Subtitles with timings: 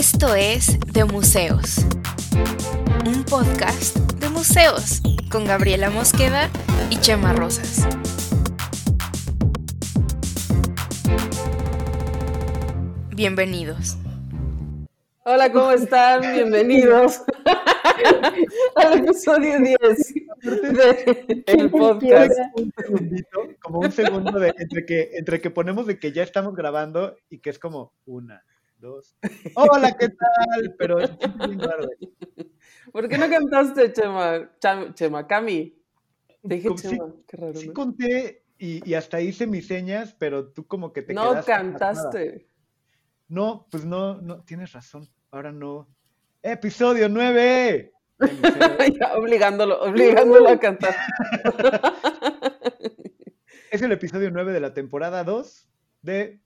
[0.00, 1.84] Esto es De Museos,
[3.04, 6.48] un podcast de museos con Gabriela Mosqueda
[6.88, 7.86] y Chema Rosas.
[13.14, 13.98] Bienvenidos.
[15.24, 16.22] Hola, ¿cómo están?
[16.32, 17.20] Bienvenidos
[18.76, 20.14] al episodio 10
[21.44, 22.38] del podcast.
[22.54, 26.54] Un segundito, como un segundo de, entre, que, entre que ponemos de que ya estamos
[26.54, 28.42] grabando y que es como una,
[28.80, 29.16] dos.
[29.54, 30.74] Hola, ¿qué tal?
[30.78, 31.88] Pero es bien raro.
[32.92, 34.50] ¿Por qué no cantaste, Chema?
[34.94, 35.76] Chema, Cami.
[36.42, 37.74] Dije Chema, qué raro, Sí ¿no?
[37.74, 41.70] conté y, y hasta hice mis señas, pero tú como que te No quedaste pasmada.
[41.78, 42.48] cantaste.
[43.28, 45.08] No, pues no, no, tienes razón.
[45.30, 45.88] Ahora no.
[46.42, 47.92] Episodio 9.
[48.18, 48.98] de Museos.
[48.98, 50.94] Ya, obligándolo, obligándolo a cantar.
[53.70, 55.68] Es el episodio 9 de la temporada 2
[56.02, 56.40] de,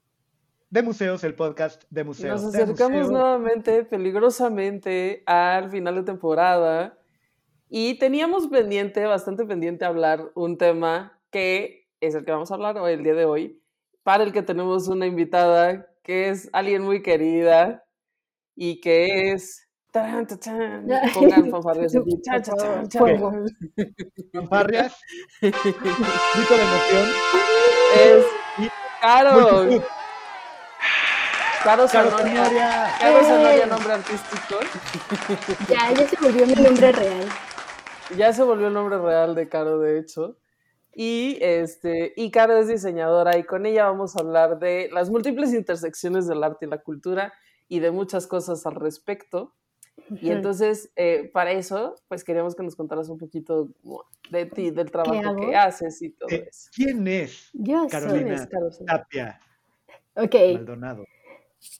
[0.74, 2.42] de Museos, el podcast de Museos.
[2.42, 3.10] Nos acercamos Museos.
[3.12, 6.98] nuevamente, peligrosamente, al final de temporada.
[7.68, 12.76] Y teníamos pendiente, bastante pendiente, hablar un tema que es el que vamos a hablar
[12.78, 13.62] hoy, el día de hoy,
[14.02, 17.84] para el que tenemos una invitada que es alguien muy querida
[18.56, 19.68] y que es.
[19.92, 20.88] Tarán, tachán.
[21.14, 22.20] Pongan fanfarrias aquí.
[22.20, 23.46] Chan, chan, chan.
[24.32, 25.00] Fanfarrias,
[25.40, 25.56] grito
[26.56, 27.08] de emoción.
[27.94, 28.26] Es
[29.00, 29.68] Caro.
[31.64, 32.44] Caro Sanoria.
[33.00, 33.24] Caro.
[33.24, 34.58] Sanoria, nombre artístico.
[35.68, 37.26] Ya, ya se volvió mi nombre real.
[38.16, 40.36] Ya se volvió el nombre real de Caro, de hecho.
[40.94, 45.52] Y, este, y Caro es diseñadora y con ella vamos a hablar de las múltiples
[45.54, 47.32] intersecciones del arte y la cultura
[47.66, 49.54] y de muchas cosas al respecto.
[50.20, 53.68] Y entonces, eh, para eso, pues queríamos que nos contaras un poquito
[54.30, 56.68] de ti, del trabajo que haces y todo Eh, eso.
[56.74, 58.24] ¿Quién es Yo Carolina.
[58.24, 58.98] ¿Quién es Caro Sanoria?
[58.98, 59.40] Tapia
[60.16, 61.04] Ok, Maldonado?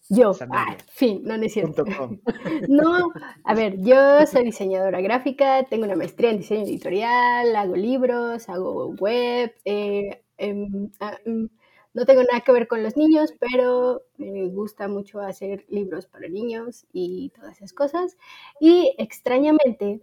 [0.09, 0.33] Yo.
[0.51, 1.85] Ah, fin, no, no es cierto.
[2.69, 3.13] No,
[3.45, 8.89] a ver, yo soy diseñadora gráfica, tengo una maestría en diseño editorial, hago libros, hago
[8.99, 9.55] web.
[9.65, 11.47] eh, em, ah, mm,
[11.95, 16.29] no tengo nada que ver con los niños, pero me gusta mucho hacer libros para
[16.29, 18.17] niños y todas esas cosas.
[18.61, 20.01] Y extrañamente,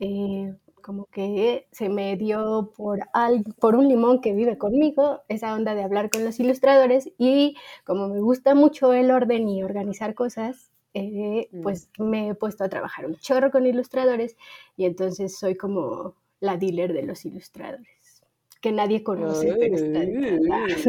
[0.00, 0.54] eh,
[0.88, 5.74] como que se me dio por, al- por un limón que vive conmigo esa onda
[5.74, 10.70] de hablar con los ilustradores y como me gusta mucho el orden y organizar cosas,
[10.94, 11.60] eh, Mm.
[11.60, 14.34] pues me he puesto a trabajar un chorro con ilustradores
[14.78, 18.22] y entonces soy como la dealer de los ilustradores,
[18.62, 20.86] que nadie conoce, pero está detrás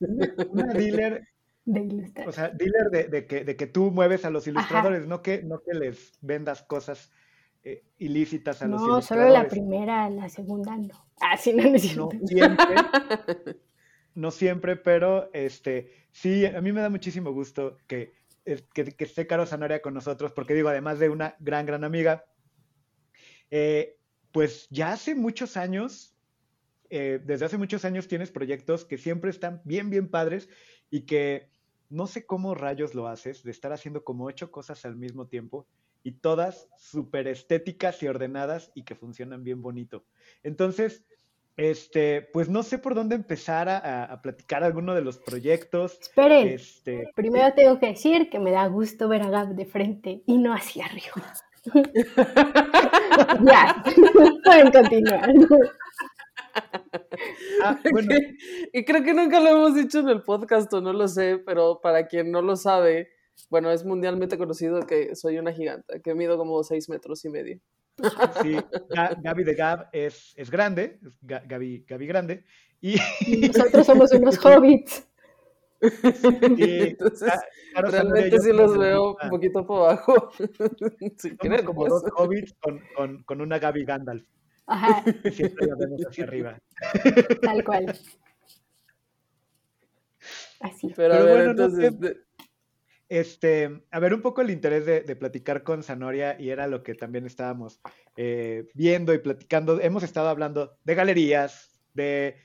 [0.50, 1.26] Una dealer,
[1.64, 2.34] de o ilustradores.
[2.34, 5.60] sea, dealer de, de que, de que tú mueves a los ilustradores, no que, no
[5.60, 7.10] que les vendas cosas
[7.68, 11.06] eh, ilícitas a los No, solo la primera, la segunda no.
[11.20, 12.74] Ah, sí, no, no No siempre,
[14.14, 18.14] no siempre, pero este, sí, a mí me da muchísimo gusto que,
[18.72, 22.24] que, que esté Caro Zanoria con nosotros, porque digo, además de una gran, gran amiga,
[23.50, 23.98] eh,
[24.32, 26.16] pues ya hace muchos años,
[26.88, 30.48] eh, desde hace muchos años tienes proyectos que siempre están bien, bien padres
[30.90, 31.50] y que
[31.90, 35.66] no sé cómo rayos lo haces, de estar haciendo como ocho cosas al mismo tiempo
[36.02, 40.04] y todas súper estéticas y ordenadas y que funcionan bien bonito.
[40.42, 41.04] Entonces,
[41.56, 45.98] este, pues no sé por dónde empezar a, a- a platicar alguno de los proyectos.
[46.00, 50.22] Esperen, Este, primero tengo que decir que me da gusto ver a Gab de frente
[50.26, 51.34] y no hacia arriba.
[53.44, 53.82] ya,
[54.44, 55.30] pueden continuar.
[57.62, 58.14] ah, bueno,
[58.72, 61.80] y creo que nunca lo hemos dicho en el podcast o no lo sé, pero
[61.80, 63.10] para quien no lo sabe,
[63.50, 67.60] bueno, es mundialmente conocido que soy una giganta, que mido como seis metros y medio.
[68.42, 68.54] sí,
[68.90, 72.44] Ga- Gaby de Gab es, es grande, es Gaby, Gaby grande,
[72.80, 72.96] y,
[73.48, 75.06] Nosotros somos unos hobbits.
[75.80, 75.82] y
[76.90, 77.32] Entonces,
[77.74, 80.30] realmente yo sí los veo un poquito por abajo.
[81.18, 81.90] si quieren, como pues.
[81.90, 84.24] dos hobbits con, con, con una Gaby Gandalf,
[84.66, 86.58] Ajá, que siempre la vemos hacia arriba.
[87.42, 87.98] tal cual.
[90.60, 90.92] Así.
[90.96, 92.27] Pero, a Pero ver, bueno, no entonces, sé.
[93.08, 96.82] Este, a ver, un poco el interés de, de platicar con Zanoria y era lo
[96.82, 97.80] que también estábamos
[98.16, 99.80] eh, viendo y platicando.
[99.80, 102.36] Hemos estado hablando de galerías, de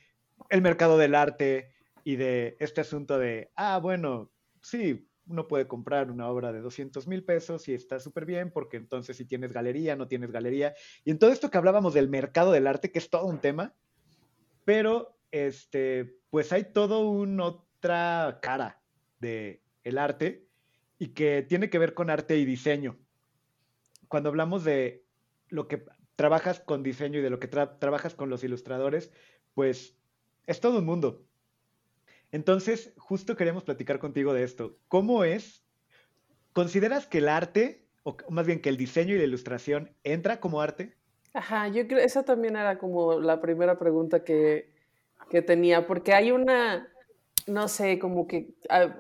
[0.50, 1.74] el mercado del arte
[2.04, 7.08] y de este asunto de, ah, bueno, sí, uno puede comprar una obra de 200
[7.08, 10.74] mil pesos y está súper bien porque entonces si tienes galería, no tienes galería.
[11.04, 13.74] Y en todo esto que hablábamos del mercado del arte, que es todo un tema,
[14.66, 18.82] pero este, pues hay todo una otra cara
[19.20, 20.48] de el arte
[21.00, 22.98] y que tiene que ver con arte y diseño.
[24.07, 25.06] Cuando hablamos de
[25.50, 25.84] lo que
[26.16, 29.12] trabajas con diseño y de lo que tra- trabajas con los ilustradores,
[29.54, 29.98] pues
[30.45, 31.25] es todo un mundo.
[32.31, 34.80] Entonces, justo queríamos platicar contigo de esto.
[34.88, 35.63] ¿Cómo es
[36.54, 40.62] ¿consideras que el arte, o más bien que el diseño y la ilustración entra como
[40.62, 40.98] arte?
[41.34, 44.72] Ajá, yo creo, esa también era como la primera pregunta que,
[45.30, 46.93] que tenía, porque hay una,
[47.48, 48.54] no sé, como que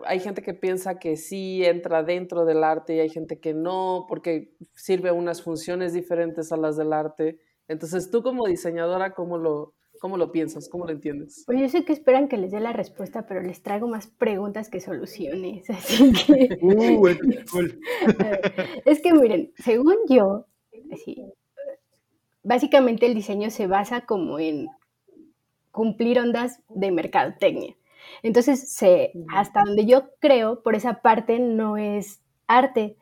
[0.05, 4.05] hay gente que piensa que sí entra dentro del arte y hay gente que no,
[4.07, 7.39] porque sirve unas funciones diferentes a las del arte.
[7.67, 10.67] Entonces, tú como diseñadora, ¿cómo lo, cómo lo piensas?
[10.69, 11.43] ¿Cómo lo entiendes?
[11.45, 14.69] Pues yo sé que esperan que les dé la respuesta, pero les traigo más preguntas
[14.69, 16.57] que soluciones, así que...
[16.61, 17.07] Uh,
[18.85, 20.45] es que miren, según yo,
[20.91, 21.23] así,
[22.43, 24.67] básicamente el diseño se basa como en
[25.71, 27.75] cumplir ondas de mercadotecnia.
[28.21, 32.97] Entonces, se, hasta donde yo creo, por esa parte no es arte.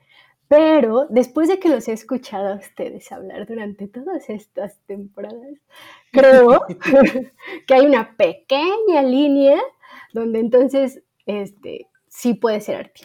[0.47, 5.57] Pero después de que los he escuchado a ustedes hablar durante todas estas temporadas,
[6.11, 6.65] creo
[7.67, 9.61] que hay una pequeña línea
[10.13, 13.01] donde entonces este, sí puede ser arte.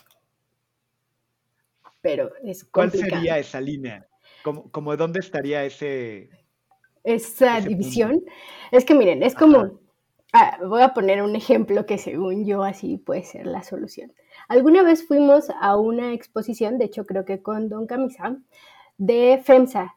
[2.00, 4.06] Pero es ¿Cuál sería esa línea?
[4.42, 6.30] ¿Cómo, dónde estaría ese...
[7.02, 8.24] Esa división.
[8.70, 9.80] Es que miren, es como...
[10.38, 14.12] Ah, voy a poner un ejemplo que según yo así puede ser la solución.
[14.48, 18.36] Alguna vez fuimos a una exposición, de hecho creo que con Don Camisa,
[18.98, 19.96] de FEMSA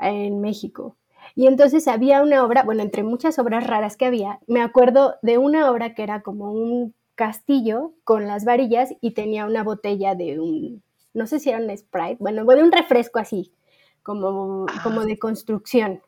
[0.00, 0.96] en México.
[1.36, 5.38] Y entonces había una obra, bueno, entre muchas obras raras que había, me acuerdo de
[5.38, 10.40] una obra que era como un castillo con las varillas y tenía una botella de
[10.40, 10.82] un,
[11.14, 13.52] no sé si era un Sprite, bueno, de un refresco así,
[14.02, 16.02] como, como de construcción.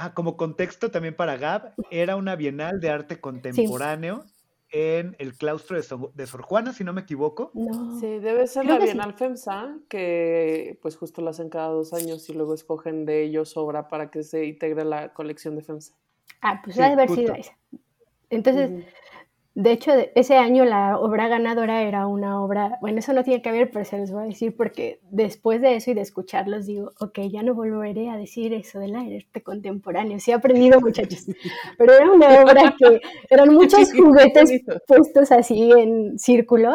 [0.00, 4.24] Ah, como contexto también para Gab, era una bienal de arte contemporáneo
[4.70, 7.50] en el claustro de, Sor, Juana, si no me equivoco.
[7.98, 12.32] Sí, debe ser la Bienal FEMSA, que pues justo la hacen cada dos años y
[12.32, 15.94] luego escogen de ellos obra para que se integre la colección de FEMSA.
[16.42, 17.58] Ah, pues haber sido esa.
[18.30, 18.84] Entonces,
[19.60, 23.50] de hecho, ese año la obra ganadora era una obra, bueno, eso no tiene que
[23.50, 26.92] ver, pero se los voy a decir porque después de eso y de escucharlos digo,
[27.00, 30.20] ok, ya no volveré a decir eso del arte contemporáneo.
[30.20, 31.26] Sí he aprendido, muchachos,
[31.76, 34.48] pero era una obra que eran muchos juguetes
[34.86, 36.70] puestos así en círculo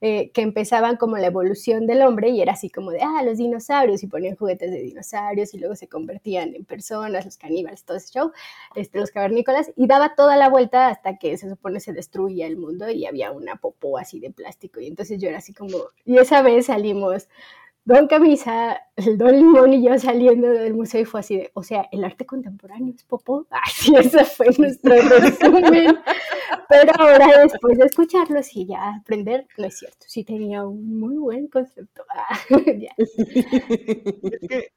[0.00, 3.38] eh, que empezaban como la evolución del hombre y era así como de, ah, los
[3.38, 7.96] dinosaurios y ponían juguetes de dinosaurios y luego se convertían en personas, los caníbales, todo
[7.96, 8.32] ese show,
[8.76, 12.56] este, los cavernícolas y daba toda la vuelta hasta que se supone se destruía el
[12.56, 16.18] mundo y había una popó así de plástico y entonces yo era así como, y
[16.18, 17.28] esa vez salimos
[17.88, 21.62] Don Camisa, el Don Limón y yo saliendo del museo y fue así de, o
[21.62, 23.46] sea, el arte contemporáneo es popó.
[23.50, 25.98] Ay, sí, ese fue nuestro resumen.
[26.68, 31.16] Pero ahora, después de escucharlo, sí, ya aprender, no es cierto, sí tenía un muy
[31.16, 32.02] buen concepto.
[32.98, 34.68] Es que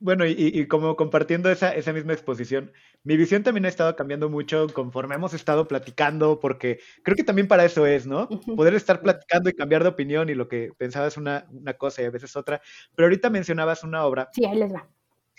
[0.00, 2.72] bueno, y, como compartiendo esa, esa, misma exposición,
[3.04, 7.48] mi visión también ha estado cambiando mucho conforme hemos estado platicando, porque creo que también
[7.48, 8.28] para eso es, ¿no?
[8.28, 12.06] Poder estar platicando y cambiar de opinión y lo que pensabas una, una cosa y
[12.06, 12.60] a veces otra.
[12.94, 14.28] Pero ahorita mencionabas una obra.
[14.32, 14.88] Sí, ahí les va.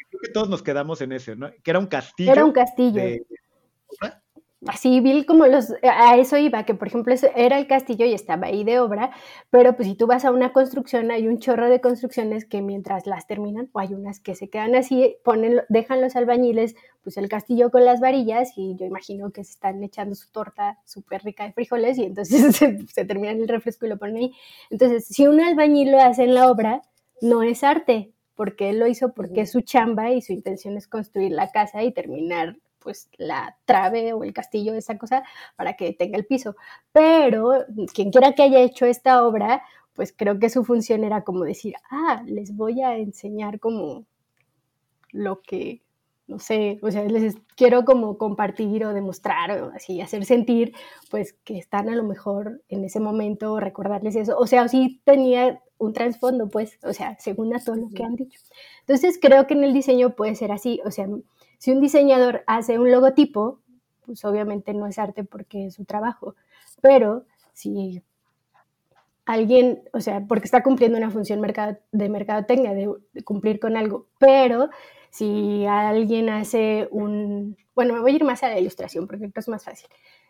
[0.10, 1.52] Creo que todos nos quedamos en ese, ¿no?
[1.64, 2.32] Que era un castillo.
[2.32, 3.02] Era un castillo
[4.68, 8.48] así vi como los, a eso iba, que por ejemplo era el castillo y estaba
[8.48, 9.12] ahí de obra,
[9.50, 13.08] pero pues si tú vas a una construcción hay un chorro de construcciones que mientras
[13.08, 17.30] las terminan, o hay unas que se quedan así, ponen, dejan los albañiles pues el
[17.30, 21.46] castillo con las varillas y yo imagino que se están echando su torta súper rica
[21.46, 24.34] de frijoles y entonces se, se terminan el refresco y lo ponen ahí.
[24.70, 26.84] Entonces, si un albañil lo hace en la obra,
[27.22, 30.88] no es arte, porque él lo hizo porque es su chamba y su intención es
[30.88, 35.24] construir la casa y terminar pues la trave o el castillo, esa cosa,
[35.56, 36.56] para que tenga el piso.
[36.92, 41.44] Pero quien quiera que haya hecho esta obra, pues creo que su función era como
[41.44, 44.06] decir, ah, les voy a enseñar como
[45.12, 45.82] lo que,
[46.28, 50.74] no sé, o sea, les quiero como compartir o demostrar o así, hacer sentir,
[51.10, 54.38] pues que están a lo mejor en ese momento, recordarles eso.
[54.38, 58.16] O sea, sí tenía un trasfondo, pues, o sea, según a todo lo que han
[58.16, 58.40] dicho.
[58.82, 61.08] Entonces, creo que en el diseño puede ser así, o sea,
[61.62, 63.60] si un diseñador hace un logotipo,
[64.04, 66.34] pues obviamente no es arte porque es su trabajo,
[66.82, 68.02] pero si
[69.26, 72.90] alguien, o sea, porque está cumpliendo una función de mercadotecnia, de,
[73.24, 74.72] cumplir con algo, pero
[75.12, 79.40] si alguien hace un, bueno, me voy a ir más a la ilustración porque esto
[79.40, 79.88] es más fácil.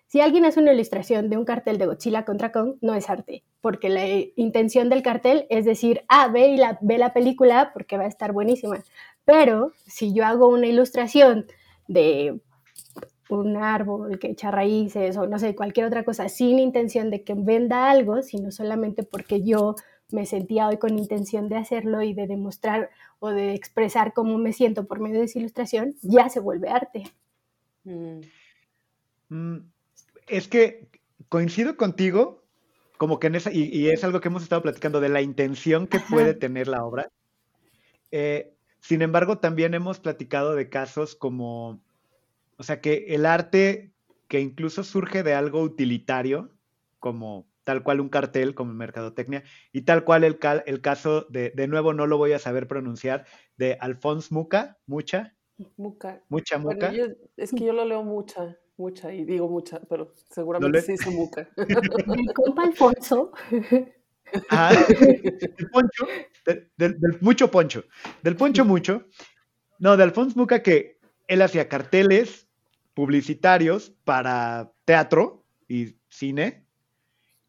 [0.07, 3.45] Si alguien hace una ilustración de un cartel de Godzilla contra Kong, no es arte,
[3.61, 7.95] porque la intención del cartel es decir, ah, ve, y la, ve la película porque
[7.95, 8.83] va a estar buenísima.
[9.31, 11.45] Pero si yo hago una ilustración
[11.87, 12.41] de
[13.29, 17.33] un árbol que echa raíces o no sé, cualquier otra cosa, sin intención de que
[17.33, 19.75] venda algo, sino solamente porque yo
[20.09, 24.51] me sentía hoy con intención de hacerlo y de demostrar o de expresar cómo me
[24.51, 27.03] siento por medio de esa ilustración, ya se vuelve arte.
[27.85, 28.19] Mm.
[29.29, 29.59] Mm,
[30.27, 30.89] es que
[31.29, 32.43] coincido contigo
[32.97, 36.01] como que en esa, y, es algo que hemos estado platicando de la intención que
[36.01, 37.09] puede tener la obra.
[38.11, 41.81] Eh, sin embargo, también hemos platicado de casos como,
[42.57, 43.93] o sea, que el arte
[44.27, 46.51] que incluso surge de algo utilitario,
[46.99, 51.67] como tal cual un cartel, como mercadotecnia, y tal cual el, el caso de, de
[51.67, 53.25] nuevo no lo voy a saber pronunciar,
[53.57, 55.35] de Alphonse Muca, Mucha.
[55.77, 56.23] Muca.
[56.27, 56.91] Mucha Muca.
[57.37, 61.47] es que yo lo leo mucha mucha, y digo mucha, pero seguramente sí se muca.
[62.07, 63.31] Mi compa Alfonso.
[65.57, 66.07] Del poncho,
[66.77, 67.83] del, mucho poncho,
[68.23, 69.05] del poncho mucho.
[69.79, 72.47] No, de Alfonso Muca que él hacía carteles
[72.93, 76.65] publicitarios para teatro y cine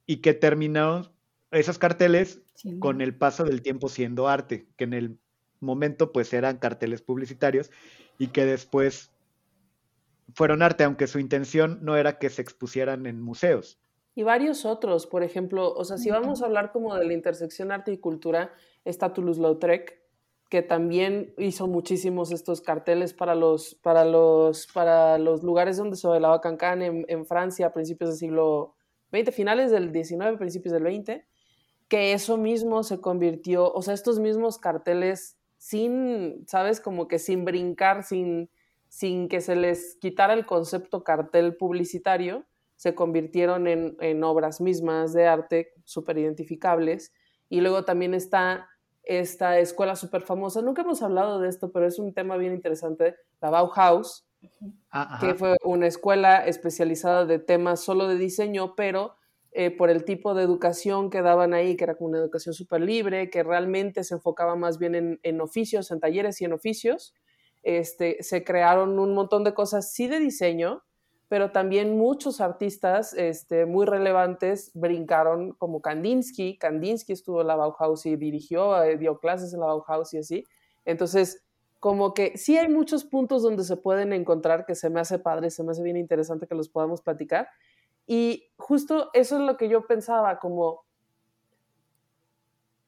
[0.07, 1.13] y que terminaron
[1.51, 2.41] esos carteles
[2.79, 5.19] con el paso del tiempo siendo arte, que en el
[5.61, 7.71] momento pues eran carteles publicitarios
[8.19, 9.13] y que después
[10.35, 13.82] fueron arte, aunque su intención no era que se expusieran en museos.
[14.15, 17.73] Y varios otros, por ejemplo, o sea, si vamos a hablar como de la intersección
[17.73, 18.53] arte y cultura,
[18.85, 20.03] está Toulouse-Lautrec,
[20.51, 26.07] que también hizo muchísimos estos carteles para los, para los, para los lugares donde se
[26.07, 28.75] bailaba cancán en, en Francia a principios del siglo
[29.13, 31.23] XX, finales del XIX, principios del XX,
[31.89, 36.81] que eso mismo se convirtió, o sea, estos mismos carteles sin, ¿sabes?
[36.81, 38.51] Como que sin brincar, sin,
[38.89, 42.45] sin que se les quitara el concepto cartel publicitario,
[42.83, 47.13] se convirtieron en, obras mismas de arte súper identificables.
[47.49, 48.69] Y luego también está
[49.05, 53.15] esta escuela súper famosa, nunca hemos hablado de esto, pero es un tema bien interesante,
[53.41, 54.27] la Bauhaus,
[54.91, 59.15] ah, que fue una escuela especializada de temas solo de diseño, pero
[59.53, 62.81] eh, por el tipo de educación que daban ahí, que era como una educación súper
[62.81, 67.15] libre, que realmente se enfocaba más bien en, oficios, en talleres y en oficios,
[67.63, 70.83] este, se crearon un montón de cosas, sí de diseño,
[71.33, 76.59] pero también muchos artistas este, muy relevantes brincaron, como Kandinsky.
[76.59, 80.45] Kandinsky estuvo en la Bauhaus y dirigió, eh, dio clases en la Bauhaus y así.
[80.85, 81.43] Entonces,
[81.81, 85.49] como que sí hay muchos puntos donde se pueden encontrar que se me hace padre,
[85.49, 87.49] se me hace bien interesante que los podamos platicar.
[88.07, 90.85] Y justo eso es lo que yo pensaba, como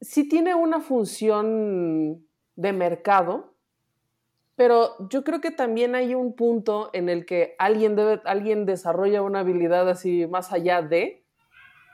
[0.02, 3.53] sí tiene una función de mercado,
[4.56, 9.22] pero yo creo que también hay un punto en el que alguien, debe, alguien desarrolla
[9.22, 11.24] una habilidad así más allá de,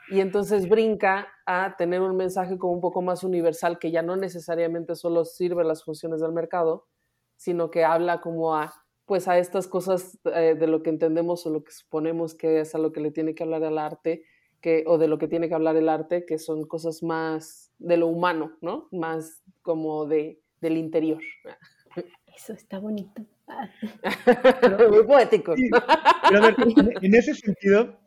[0.09, 4.17] y entonces brinca a tener un mensaje como un poco más universal que ya no
[4.17, 6.85] necesariamente solo sirve las funciones del mercado,
[7.37, 8.73] sino que habla como a
[9.05, 12.75] pues a estas cosas eh, de lo que entendemos o lo que suponemos que es
[12.75, 14.23] a lo que le tiene que hablar el arte,
[14.61, 17.97] que, o de lo que tiene que hablar el arte, que son cosas más de
[17.97, 18.87] lo humano, ¿no?
[18.91, 21.21] Más como de, del interior.
[22.41, 23.23] Eso está bonito.
[23.47, 23.69] Ah.
[24.89, 25.53] Muy poético.
[25.53, 26.55] Pero a ver,
[27.01, 27.99] en ese sentido,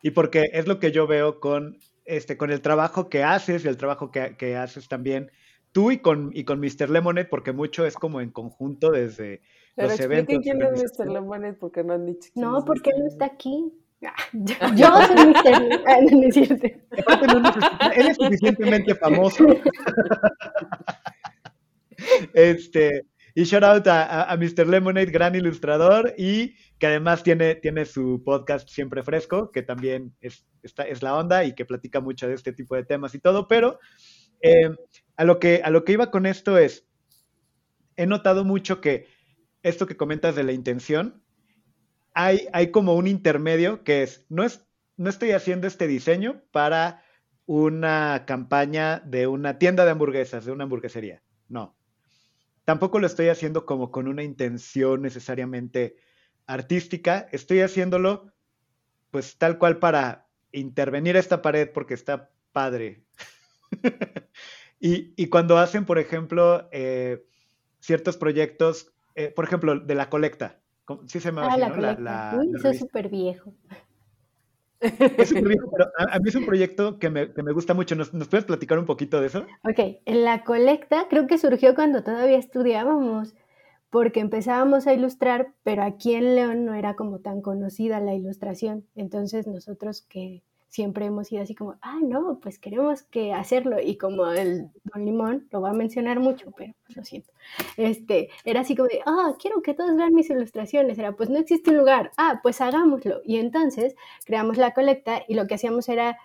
[0.00, 1.76] y porque es lo que yo veo con,
[2.06, 5.30] este, con el trabajo que haces y el trabajo que, que haces también
[5.72, 6.88] tú y con, y con Mr.
[6.88, 9.42] Lemonade, porque mucho es como en conjunto desde
[9.74, 10.38] Pero los eventos.
[10.42, 11.10] quién es Mr.
[11.10, 13.70] Lemonade porque no han dicho No, porque él no está aquí.
[14.32, 15.82] Yo soy Mr.
[15.86, 16.66] Ah, no, es cierto.
[17.96, 19.44] Él es suficientemente famoso.
[22.32, 23.04] este,
[23.36, 24.66] y shout out a, Mr.
[24.66, 30.46] Lemonade, gran ilustrador, y que además tiene, tiene su podcast siempre fresco, que también es,
[30.62, 33.78] es la onda y que platica mucho de este tipo de temas y todo, pero
[34.40, 34.70] eh,
[35.18, 36.88] a, lo que, a lo que iba con esto es,
[37.96, 39.06] he notado mucho que
[39.62, 41.22] esto que comentas de la intención,
[42.14, 44.66] hay, hay como un intermedio que es, no es,
[44.96, 47.04] no estoy haciendo este diseño para
[47.44, 51.22] una campaña de una tienda de hamburguesas, de una hamburguesería.
[51.48, 51.75] No
[52.66, 55.96] tampoco lo estoy haciendo como con una intención necesariamente
[56.46, 58.32] artística, estoy haciéndolo
[59.10, 63.04] pues tal cual para intervenir a esta pared porque está padre.
[64.80, 67.24] y, cuando hacen, por ejemplo, eh,
[67.78, 70.58] ciertos proyectos, eh, por ejemplo, de la colecta,
[71.06, 73.54] ¿sí se llama ah, la, Uy, es súper viejo.
[74.80, 77.94] Es pero a, mí es un proyecto que me, gusta mucho.
[77.94, 79.46] ¿Nos, puedes platicar un poquito de eso?
[79.62, 83.34] Ok, en la colecta creo que surgió cuando todavía estudiábamos,
[83.90, 88.86] porque empezábamos a ilustrar, pero aquí en León no era como tan conocida la ilustración.
[88.94, 90.42] Entonces nosotros que
[90.76, 93.80] siempre hemos sido así como, ah, no, pues queremos que hacerlo.
[93.80, 97.32] Y como el Don Limón, lo va a mencionar mucho, pero pues lo siento.
[97.78, 100.98] Este, era así como ah, quiero que todos vean mis ilustraciones.
[100.98, 102.10] Era, pues no existe un lugar.
[102.18, 103.22] Ah, pues hagámoslo.
[103.24, 106.18] Y entonces creamos la colecta y lo que hacíamos era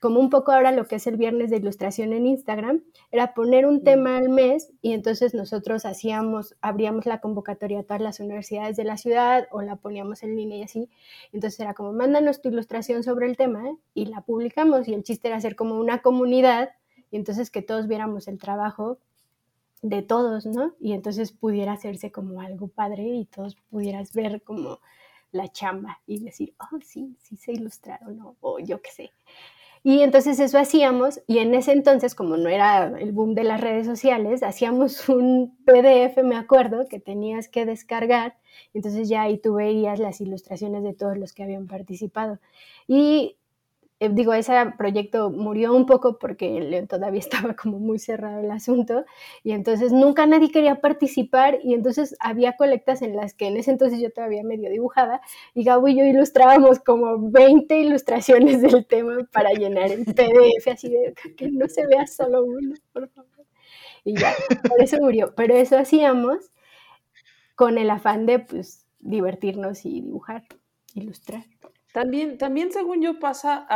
[0.00, 3.66] como un poco ahora lo que es el viernes de ilustración en Instagram, era poner
[3.66, 8.76] un tema al mes y entonces nosotros hacíamos, abríamos la convocatoria a todas las universidades
[8.76, 10.90] de la ciudad o la poníamos en línea y así.
[11.32, 13.64] Entonces era como, mándanos tu ilustración sobre el tema
[13.94, 16.70] y la publicamos y el chiste era hacer como una comunidad
[17.10, 18.98] y entonces que todos viéramos el trabajo
[19.82, 20.74] de todos, ¿no?
[20.80, 24.80] Y entonces pudiera hacerse como algo padre y todos pudieras ver como
[25.32, 29.10] la chamba y decir, oh, sí, sí sé ilustrar o no, o yo qué sé.
[29.82, 33.60] Y entonces eso hacíamos y en ese entonces, como no era el boom de las
[33.60, 38.36] redes sociales, hacíamos un PDF, me acuerdo, que tenías que descargar.
[38.74, 42.38] Entonces ya ahí tú veías las ilustraciones de todos los que habían participado.
[42.86, 43.37] Y
[44.00, 47.18] eh, digo, ese proyecto murió un poco porque todavía
[47.50, 49.04] estaba como muy cerrado el asunto
[49.42, 53.72] y entonces nunca nadie quería participar y entonces había colectas en las que en ese
[53.72, 55.20] entonces yo todavía medio dibujaba
[55.54, 60.88] y Gabo y yo ilustrábamos como 20 ilustraciones del tema para llenar el PDF así
[60.90, 63.30] de que no se vea solo uno, por favor.
[64.04, 64.32] Y ya,
[64.68, 66.50] por eso murió, pero eso hacíamos
[67.56, 70.44] con el afán de pues divertirnos y dibujar,
[70.94, 71.44] ilustrar.
[71.98, 73.66] También, también según yo pasa,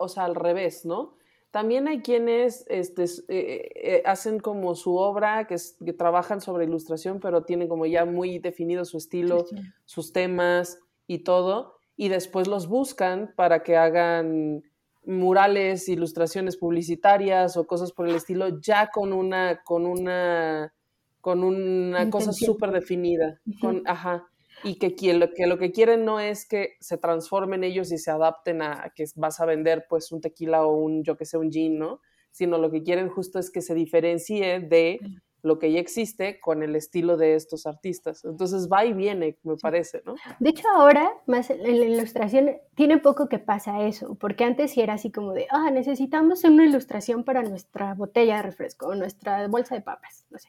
[0.00, 1.14] o sea, al revés, ¿no?
[1.52, 5.54] También hay quienes este, eh, eh, hacen como su obra, que,
[5.84, 9.44] que, trabajan sobre ilustración, pero tienen como ya muy definido su estilo,
[9.84, 14.64] sus temas y todo, y después los buscan para que hagan
[15.04, 20.74] murales, ilustraciones publicitarias o cosas por el estilo, ya con una, con una,
[21.20, 23.38] con una cosa súper definida.
[23.60, 24.26] Con, ajá
[24.64, 28.10] y que, lo, que lo que quieren no es que se transformen ellos y se
[28.10, 31.50] adapten a que vas a vender pues un tequila o un, yo que sé, un
[31.50, 32.00] gin, ¿no?
[32.30, 35.00] Sino lo que quieren justo es que se diferencie de
[35.42, 38.24] lo que ya existe con el estilo de estos artistas.
[38.24, 40.14] Entonces va y viene, me parece, ¿no?
[40.40, 44.80] De hecho, ahora, más en la ilustración, tiene poco que pasa eso, porque antes sí
[44.80, 49.46] era así como de, ah, necesitamos una ilustración para nuestra botella de refresco o nuestra
[49.48, 50.48] bolsa de papas, no sé.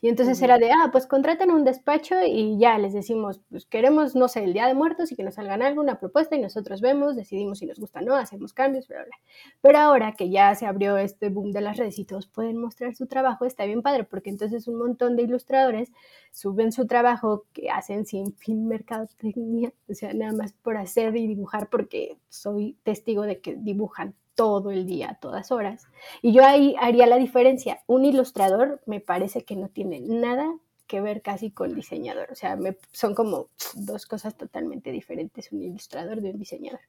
[0.00, 4.14] Y entonces era de, ah, pues contraten un despacho y ya les decimos, pues queremos,
[4.14, 6.80] no sé, el Día de Muertos y que nos salgan algo, una propuesta y nosotros
[6.80, 9.16] vemos, decidimos si nos gusta o no, hacemos cambios, bla, bla.
[9.60, 12.94] Pero ahora que ya se abrió este boom de las redes y todos pueden mostrar
[12.94, 15.92] su trabajo, está bien padre, porque entonces un montón de ilustradores
[16.32, 21.26] suben su trabajo que hacen sin fin mercadotecnia, o sea, nada más por hacer y
[21.26, 25.86] dibujar, porque soy testigo de que dibujan todo el día, a todas horas.
[26.22, 27.80] Y yo ahí haría la diferencia.
[27.86, 30.52] Un ilustrador me parece que no tiene nada
[30.86, 32.30] que ver casi con diseñador.
[32.30, 32.58] O sea,
[32.92, 36.80] son como dos cosas totalmente diferentes, un ilustrador de un diseñador.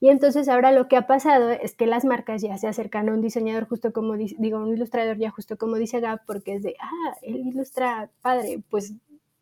[0.00, 3.12] Y entonces ahora lo que ha pasado es que las marcas ya se acercan a
[3.12, 6.76] un diseñador justo como, digo, un ilustrador ya justo como dice Gab, porque es de,
[6.80, 8.94] ah, él ilustra padre, pues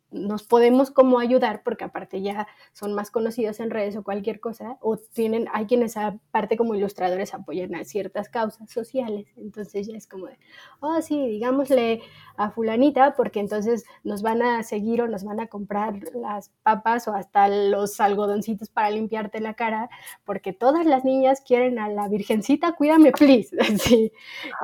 [0.09, 4.77] nos podemos como ayudar porque aparte ya son más conocidos en redes o cualquier cosa
[4.79, 10.07] o tienen hay quienes aparte como ilustradores apoyan a ciertas causas sociales entonces ya es
[10.07, 10.37] como de
[10.79, 12.01] oh sí digámosle
[12.37, 17.09] a fulanita porque entonces nos van a seguir o nos van a comprar las papas
[17.09, 19.89] o hasta los algodoncitos para limpiarte la cara
[20.23, 23.53] porque todas las niñas quieren a la virgencita cuídame please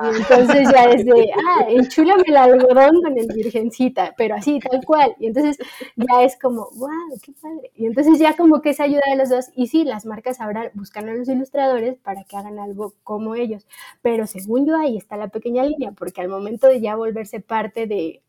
[0.02, 5.14] entonces ya es de ah enchúlame el algodón con el virgencita pero así tal cual
[5.34, 5.66] entonces
[5.96, 7.72] ya es como, wow, qué padre.
[7.74, 9.46] Y entonces ya como que esa ayuda de los dos.
[9.54, 13.66] Y sí, las marcas ahora buscan a los ilustradores para que hagan algo como ellos.
[14.02, 17.86] Pero según yo ahí está la pequeña línea, porque al momento de ya volverse parte
[17.86, 18.22] de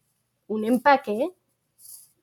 [0.47, 1.31] un empaque,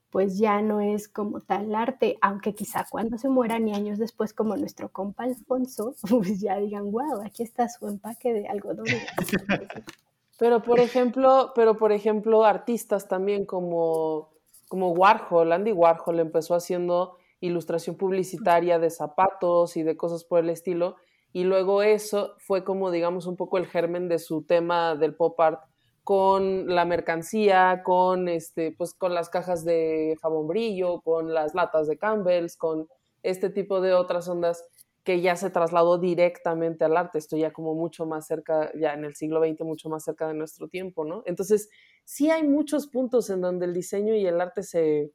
[0.09, 4.33] pues ya no es como tal arte, aunque quizá cuando se mueran y años después,
[4.33, 8.85] como nuestro compa Alfonso, pues ya digan, wow, aquí está su empaque de algodón.
[10.39, 14.32] Pero por ejemplo, pero por ejemplo, artistas también como
[14.73, 20.49] como Warhol, Andy Warhol empezó haciendo ilustración publicitaria de zapatos y de cosas por el
[20.49, 20.95] estilo,
[21.31, 25.39] y luego eso fue como, digamos, un poco el germen de su tema del pop
[25.39, 25.61] art
[26.03, 31.87] con la mercancía, con, este, pues, con las cajas de jabón brillo, con las latas
[31.87, 32.87] de Campbell's, con
[33.21, 34.65] este tipo de otras ondas
[35.03, 37.19] que ya se trasladó directamente al arte.
[37.19, 40.33] Esto ya como mucho más cerca, ya en el siglo XX, mucho más cerca de
[40.33, 41.21] nuestro tiempo, ¿no?
[41.27, 41.69] Entonces,
[42.03, 45.11] sí hay muchos puntos en donde el diseño y el arte se,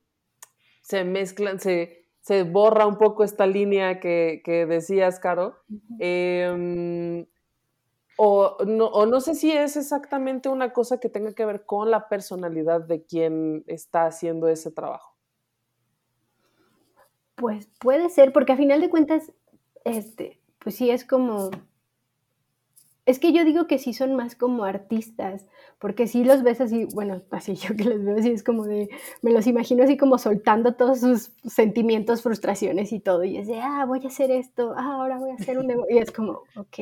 [0.83, 5.57] se mezclan, se, se borra un poco esta línea que, que decías, Caro.
[5.99, 7.27] Em,
[8.17, 11.91] o, no, o no sé si es exactamente una cosa que tenga que ver con
[11.91, 15.17] la personalidad de quien está haciendo ese trabajo.
[17.37, 19.33] Pues puede ser, porque a final de cuentas
[19.85, 21.51] este, pues sí es como
[23.09, 25.47] Es que yo digo que sí son más como artistas,
[25.79, 28.91] porque sí los ves así, bueno, así yo que los veo así, es como de,
[29.23, 33.61] me los imagino así como soltando todos sus sentimientos, frustraciones y todo, y es de,
[33.61, 36.77] ah, voy a hacer esto, ah, ahora voy a hacer un y es como, ok,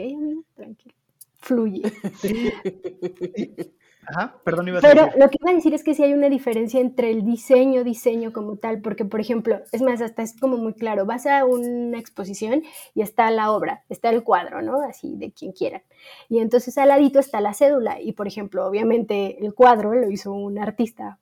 [0.56, 0.94] tranquilo,
[1.36, 1.82] fluye.
[4.08, 6.28] Ajá, perdón, iba a Pero lo que iba a decir es que sí hay una
[6.28, 10.56] diferencia entre el diseño, diseño como tal, porque por ejemplo, es más, hasta es como
[10.56, 12.62] muy claro, vas a una exposición
[12.94, 14.80] y está la obra, está el cuadro, ¿no?
[14.80, 15.82] Así de quien quiera.
[16.28, 20.32] Y entonces al ladito está la cédula y por ejemplo, obviamente el cuadro lo hizo
[20.32, 21.18] un artista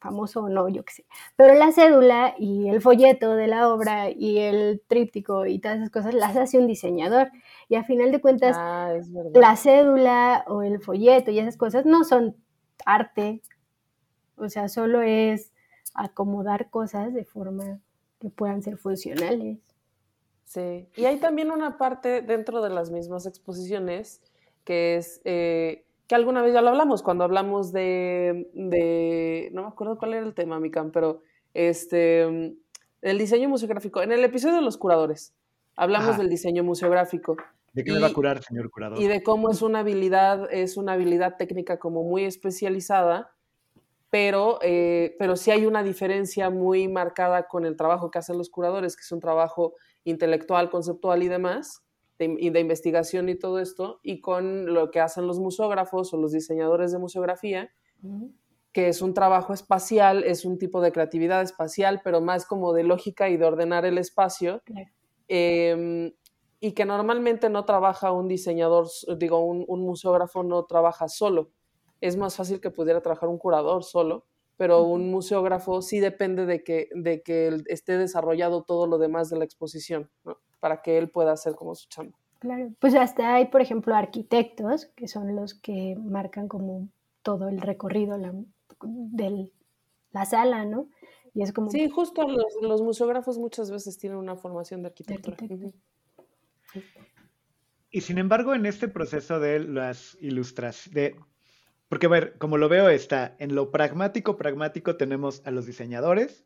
[0.00, 1.04] famoso o no, yo qué sé.
[1.36, 5.90] Pero la cédula y el folleto de la obra y el tríptico y todas esas
[5.90, 7.30] cosas las hace un diseñador.
[7.68, 8.94] Y a final de cuentas, Ah,
[9.34, 12.36] la cédula o el folleto y esas cosas no son
[12.84, 13.42] arte.
[14.36, 15.52] O sea, solo es
[15.94, 17.80] acomodar cosas de forma
[18.18, 19.58] que puedan ser funcionales.
[20.44, 24.20] Sí, y hay también una parte dentro de las mismas exposiciones
[24.64, 29.68] que es, eh, que alguna vez ya lo hablamos, cuando hablamos de, de- no me
[29.68, 31.22] acuerdo cuál era el tema, Mikan, pero
[31.54, 32.58] este, mm,
[33.02, 34.02] el diseño museográfico.
[34.02, 35.32] En el episodio de los curadores
[35.76, 36.18] hablamos Ajá.
[36.18, 37.36] del diseño museográfico
[37.74, 38.98] ¿De qué me va a y- curar, señor curador?
[39.00, 43.30] y de cómo es una habilidad, es una habilidad técnica como muy especializada,
[44.10, 48.50] pero, eh, pero sí hay una diferencia muy marcada con el trabajo que hacen los
[48.50, 51.84] curadores, que es un trabajo intelectual, conceptual y demás,
[52.20, 56.18] de, y de investigación y todo esto, y con lo que hacen los museógrafos o
[56.18, 57.70] los diseñadores de museografía,
[58.72, 62.84] que es un trabajo espacial, es un tipo de creatividad espacial, pero más como de
[62.84, 64.62] lógica y de ordenar el espacio.
[64.64, 64.90] Claro.
[65.28, 66.12] Em,
[66.60, 71.50] y que normalmente no trabaja un diseñador, digo, un, un museógrafo no trabaja solo.
[72.02, 74.26] Es más fácil que pudiera trabajar un curador solo,
[74.60, 79.30] pero un museógrafo sí depende de que, de que él esté desarrollado todo lo demás
[79.30, 80.36] de la exposición, ¿no?
[80.60, 82.18] para que él pueda hacer como su chamba.
[82.40, 82.70] Claro.
[82.78, 86.90] Pues hasta hay, por ejemplo, arquitectos que son los que marcan como
[87.22, 88.34] todo el recorrido la,
[88.82, 89.50] de
[90.10, 90.90] la sala, ¿no?
[91.32, 94.88] Y es como Sí, justo los, los museógrafos muchas veces tienen una formación de de
[94.88, 95.38] arquitectura.
[95.40, 95.78] arquitecto.
[97.90, 101.29] Y sin embargo, en este proceso de las ilustraciones, de...
[101.90, 106.44] porque a ver, como lo veo está, en lo pragmático, pragmático tenemos a los diseñadores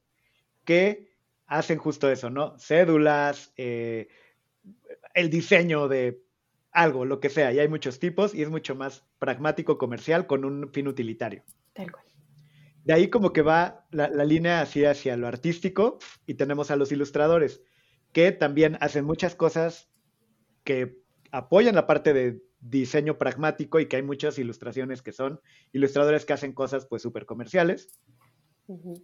[0.64, 1.12] que
[1.46, 2.59] hacen justo eso, ¿no?
[2.59, 4.09] Cédulas, eh,
[5.12, 6.24] el diseño de
[6.72, 10.46] algo, lo que sea, y hay muchos tipos y es mucho más pragmático, comercial, con
[10.46, 11.44] un fin utilitario.
[11.74, 12.07] Tal cual.
[12.85, 16.76] De ahí como que va la, la línea así hacia lo artístico y tenemos a
[16.76, 17.61] los ilustradores
[18.12, 19.90] que también hacen muchas cosas
[20.64, 21.02] que
[21.33, 25.40] apoyan la parte de diseño pragmático y que hay muchas ilustraciones que son
[25.72, 28.00] ilustradores que hacen cosas pues súper comerciales,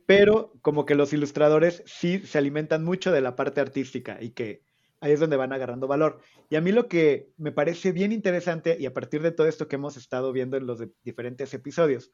[0.06, 4.62] pero como que los ilustradores sí se alimentan mucho de la parte artística y que
[5.00, 6.20] ahí es donde van agarrando valor.
[6.48, 9.68] Y a mí lo que me parece bien interesante y a partir de todo esto
[9.68, 12.12] que hemos estado viendo en los de- diferentes episodios,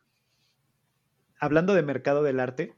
[1.39, 2.75] hablando de mercado del arte,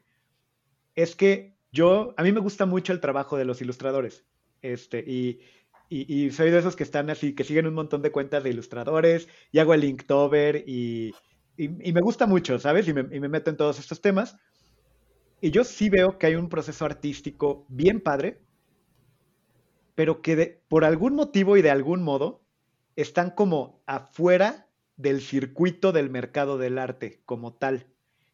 [0.94, 4.26] es que yo, a mí me gusta mucho el trabajo de los ilustradores.
[4.60, 5.40] Este, y,
[5.88, 9.28] y- soy de esos que están así, que siguen un montón de cuentas de ilustradores
[9.52, 11.12] y hago el Inktober y,
[11.56, 12.88] y, me gusta mucho, ¿sabes?
[12.88, 14.36] Y me, y me meto en todos estos temas.
[15.40, 18.44] Y yo sí veo que hay un proceso artístico bien padre,
[19.94, 22.44] pero que de- por algún motivo y de algún modo
[22.96, 27.86] están como afuera del circuito del mercado del arte como tal.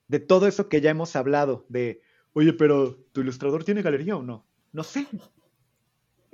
[0.08, 4.22] De todo eso que ya hemos hablado, de, oye, pero ¿tu ilustrador tiene galería o
[4.22, 4.46] no?
[4.72, 5.06] No sé.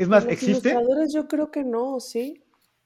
[0.01, 0.71] Es más, Los ¿existe?
[0.71, 2.43] ilustradores yo creo que no, ¿sí?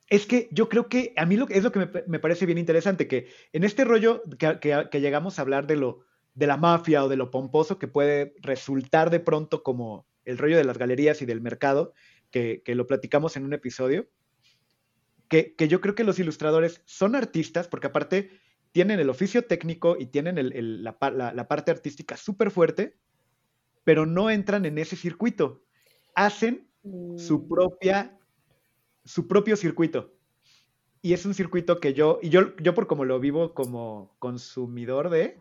[0.08, 2.58] Es que yo creo que a mí lo, es lo que me, me parece bien
[2.58, 6.00] interesante, que en este rollo que, que- que llegamos a hablar de lo
[6.34, 10.56] de la mafia o de lo pomposo que puede resultar de pronto como el rollo
[10.56, 11.92] de las galerías y del mercado,
[12.32, 14.08] que, que lo platicamos en un episodio,
[15.28, 18.30] que, que yo creo que los ilustradores son artistas, porque aparte
[18.72, 22.96] tienen el oficio técnico y tienen el- el- la, la- la parte artística súper fuerte,
[23.84, 25.62] pero no entran en ese circuito.
[26.16, 26.68] Hacen
[27.16, 27.48] su Mm.
[27.48, 28.18] propia,
[29.04, 30.12] su propio circuito.
[31.02, 35.10] Y es un circuito que yo, y yo, yo por como lo vivo como consumidor
[35.10, 35.38] de,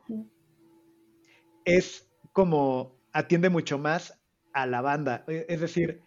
[1.66, 4.20] es como atiende mucho más
[4.54, 5.24] a la banda.
[5.28, 6.02] E- Es decir,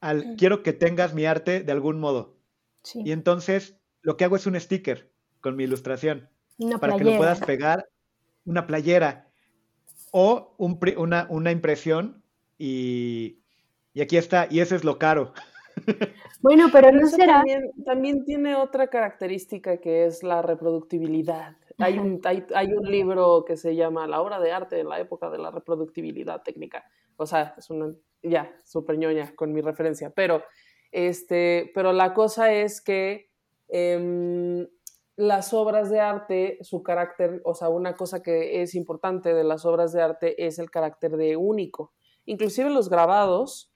[0.00, 0.36] al Ujú.
[0.36, 2.36] quiero que tengas mi arte de algún modo.
[2.82, 3.00] Sí.
[3.04, 7.16] Y entonces lo que hago es un sticker con mi ilustración Una para que lo
[7.16, 7.88] puedas pegar,
[8.44, 9.30] una playera
[10.10, 12.22] o un una, una impresión
[12.58, 13.38] y,
[13.94, 15.32] y aquí está, y eso es lo caro.
[16.40, 17.38] Bueno, pero no eso será.
[17.38, 21.56] También, también tiene otra característica que es la reproductibilidad.
[21.78, 25.00] Hay un, hay, hay un libro que se llama La obra de arte en la
[25.00, 26.84] época de la reproductibilidad técnica.
[27.16, 30.10] O sea, es una, ya, súper ñoña con mi referencia.
[30.10, 30.42] Pero,
[30.92, 33.30] este, pero la cosa es que
[33.68, 34.66] em,
[35.16, 39.64] las obras de arte, su carácter, o sea, una cosa que es importante de las
[39.64, 41.92] obras de arte es el carácter de único.
[42.24, 43.72] Inclusive los grabados,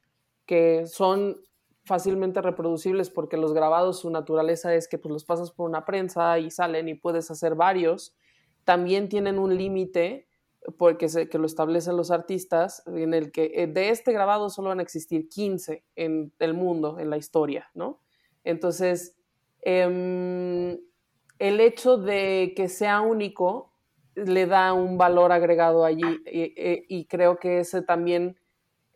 [0.53, 1.41] que son
[1.87, 6.39] fácilmente reproducibles porque los grabados, su naturaleza es que pues, los pasas por una prensa
[6.39, 8.15] y salen y puedes hacer varios,
[8.65, 10.29] también tienen un límite
[10.77, 14.81] porque que lo establecen los artistas, en el que eh, de este grabado solo van
[14.81, 18.03] a existir 15 en el mundo, en la historia, ¿no?
[18.45, 19.17] Entonces,
[19.63, 20.79] em,
[21.39, 23.73] el hecho de que sea único
[24.15, 28.37] le da un valor agregado allí y, creo que ese también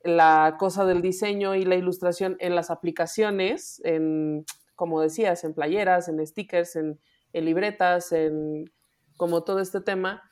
[0.06, 6.08] la cosa del diseño y la ilustración en las aplicaciones, en, como decías, en playeras,
[6.08, 7.00] en stickers, en,
[7.32, 8.70] en libretas, en
[9.16, 10.22] como todo este tema,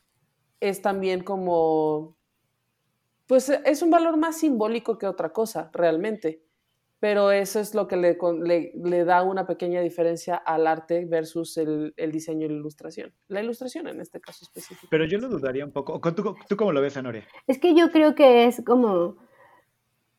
[0.61, 2.17] es también como,
[3.27, 6.43] pues es un valor más simbólico que otra cosa, realmente.
[7.01, 8.17] Pero eso es lo que le,
[8.75, 13.13] le, da una pequeña diferencia al arte versus el, el, diseño y la ilustración.
[13.29, 14.89] La ilustración en este caso específico.
[14.91, 16.01] Pero yo lo dudaría un poco.
[16.15, 17.27] ¿Tú, tú cómo lo ves, Anoria?
[17.47, 19.17] Es que yo creo que es como...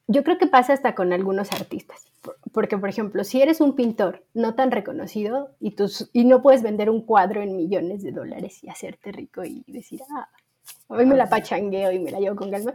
[0.07, 2.05] Yo creo que pasa hasta con algunos artistas.
[2.51, 6.63] Porque, por ejemplo, si eres un pintor no tan reconocido y, tus, y no puedes
[6.63, 10.29] vender un cuadro en millones de dólares y hacerte rico y decir, ah,
[10.87, 12.73] hoy me la pachangueo y me la llevo con calma,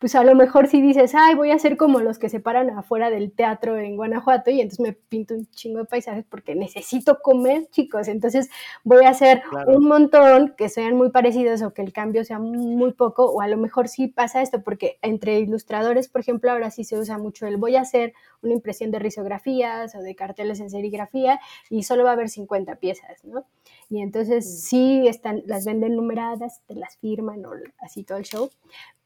[0.00, 2.70] pues a lo mejor si dices, ay, voy a ser como los que se paran
[2.70, 7.20] afuera del teatro en Guanajuato y entonces me pinto un chingo de paisajes porque necesito
[7.22, 8.50] comer, chicos, entonces
[8.82, 12.92] voy a hacer un montón que sean muy parecidos o que el cambio sea muy
[12.92, 16.84] poco, o a lo mejor sí pasa esto, porque entre ilustradores, por ejemplo, ahora sí
[16.84, 20.70] se usa mucho el voy a hacer una impresión de risografías o de carteles en
[20.70, 21.38] serigrafía
[21.70, 23.44] y solo va a haber 50 piezas, ¿no?
[23.88, 28.50] Y entonces sí están, las venden numeradas, te las firman o así todo el show,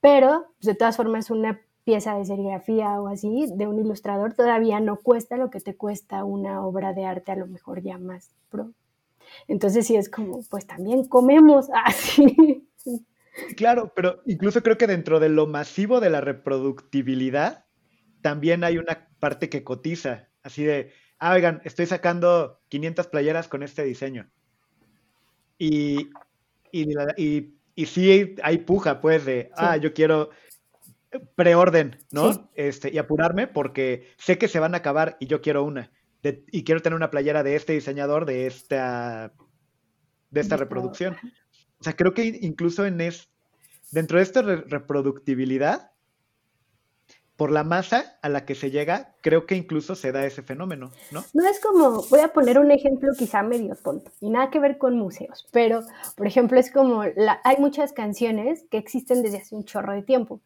[0.01, 4.81] pero pues, de todas formas una pieza de serigrafía o así de un ilustrador todavía
[4.81, 8.31] no cuesta lo que te cuesta una obra de arte a lo mejor ya más
[8.51, 8.73] pro.
[9.49, 12.69] Entonces sí es como, pues también comemos así.
[13.57, 17.67] Claro, pero incluso creo que dentro de lo masivo de la reproductibilidad,
[18.23, 23.63] también hay una parte que cotiza, así de, ah, oigan, estoy sacando 500 playeras con
[23.63, 24.31] este diseño.
[25.59, 26.11] Y,
[26.73, 30.31] y, y, sí hay puja, pues, de, ah, yo quiero
[31.35, 32.51] preorden, ¿no?
[32.55, 35.93] Este, y apurarme porque sé que se van a acabar y yo quiero una.
[36.23, 39.33] y quiero tener una playera de este diseñador, de esta,
[40.31, 41.17] de esta reproducción.
[41.79, 43.29] O sea, creo que incluso en es,
[43.93, 45.93] dentro de esta reproductibilidad,
[47.37, 50.91] por la masa a la que se llega, creo que incluso se da ese fenómeno,
[51.11, 51.25] ¿no?
[51.35, 54.79] No es como, voy a poner un ejemplo quizá medio tonto y nada que ver
[54.79, 55.83] con museos, pero
[56.17, 60.03] por ejemplo es como, la, hay muchas canciones que existen desde hace un chorro de
[60.03, 60.41] tiempo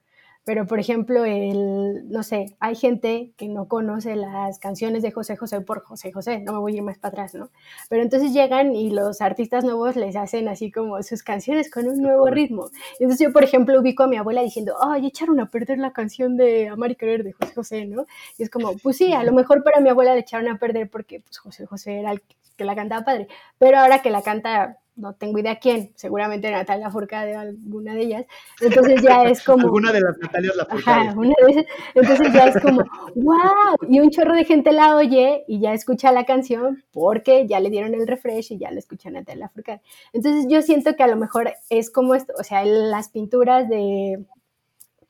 [0.44, 5.36] pero por ejemplo, el, no sé, hay gente que no conoce las canciones de José
[5.36, 7.50] José por José José, no me voy a ir más para atrás, ¿no?
[7.88, 12.00] Pero entonces llegan y los artistas nuevos les hacen así como sus canciones con un
[12.00, 12.70] nuevo ritmo.
[12.98, 16.36] Entonces yo, por ejemplo, ubico a mi abuela diciendo, ay, echaron a perder la canción
[16.36, 18.06] de Amar y Querer de José José, ¿no?
[18.38, 20.90] Y es como, pues sí, a lo mejor para mi abuela le echaron a perder
[20.90, 22.22] porque pues José José era el
[22.56, 26.88] que la cantaba padre, pero ahora que la canta no tengo idea quién, seguramente Natalia
[26.88, 28.26] de alguna de ellas,
[28.60, 29.66] entonces ya es como...
[29.66, 32.82] alguna de las Natalias Ajá, una de entonces ya es como,
[33.14, 37.60] wow, y un chorro de gente la oye y ya escucha la canción porque ya
[37.60, 39.82] le dieron el refresh y ya la escucha Natalia Furcade.
[40.12, 44.24] Entonces yo siento que a lo mejor es como esto, o sea, las pinturas de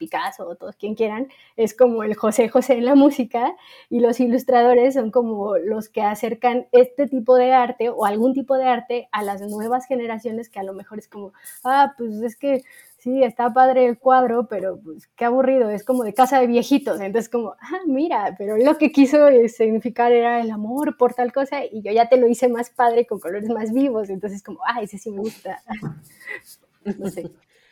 [0.01, 3.55] Picasso todos quien quieran, es como el José José en la música
[3.91, 8.57] y los ilustradores son como los que acercan este tipo de arte o algún tipo
[8.57, 11.33] de arte a las nuevas generaciones que a lo mejor es como,
[11.65, 12.63] ah, pues es que
[12.97, 16.99] sí, está padre el cuadro, pero pues qué aburrido, es como de casa de viejitos,
[17.01, 21.65] entonces como, ah, mira, pero lo que quiso significar era el amor por tal cosa
[21.65, 24.81] y yo ya te lo hice más padre con colores más vivos, entonces como, ah,
[24.81, 25.63] ese sí me gusta.
[26.99, 27.31] no sé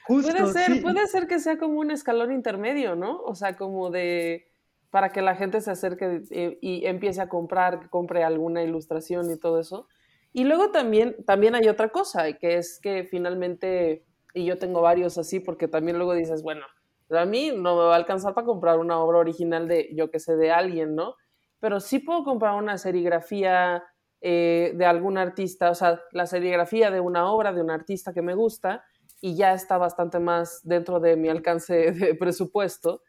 [0.09, 3.21] puede ser, puede ser que sea como un escalón intermedio, ¿no?
[3.23, 4.49] O sea, como de
[4.91, 6.23] para que la gente se acerque
[6.61, 9.87] y, empiece a comprar, que compre alguna ilustración y todo eso.
[10.33, 15.19] Y luego también, también hay otra cosa, que es que finalmente, y yo tengo varios
[15.19, 16.65] así, porque también luego dices, bueno,
[17.11, 20.21] a mí no me va a alcanzar para comprar una obra original de, yo que
[20.21, 21.17] sé, de alguien, ¿no?
[21.61, 23.85] Pero sí puedo comprar una serigrafía
[24.21, 28.23] eh, de algún artista, o sea, la serigrafía de una obra de un artista que
[28.23, 28.85] me gusta,
[29.21, 33.03] y ya está bastante más dentro de mi alcance de presupuesto.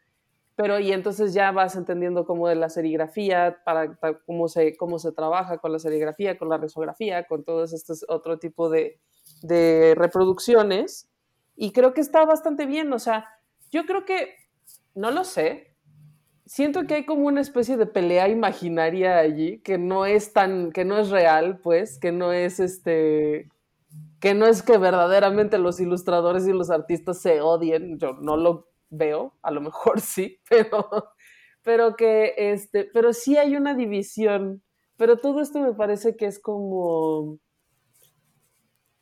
[0.56, 5.12] Pero y entonces ya vas entendiendo cómo de la serigrafía, para, cómo, se, cómo se
[5.12, 9.00] trabaja con la serigrafía, con la risografía, con todos estos otro tipo de,
[9.42, 11.08] de reproducciones.
[11.56, 12.92] Y creo que está bastante bien.
[12.92, 13.26] O sea,
[13.70, 14.34] yo creo que,
[14.94, 15.70] no lo sé,
[16.44, 20.84] siento que hay como una especie de pelea imaginaria allí que no es tan, que
[20.84, 23.48] no es real, pues, que no es este,
[24.20, 28.68] que no es que verdaderamente los ilustradores y los artistas se odien, yo no lo
[28.90, 30.86] veo, a lo mejor sí, pero,
[31.62, 34.62] pero que este, pero sí hay una división,
[34.96, 37.38] pero todo esto me parece que es como,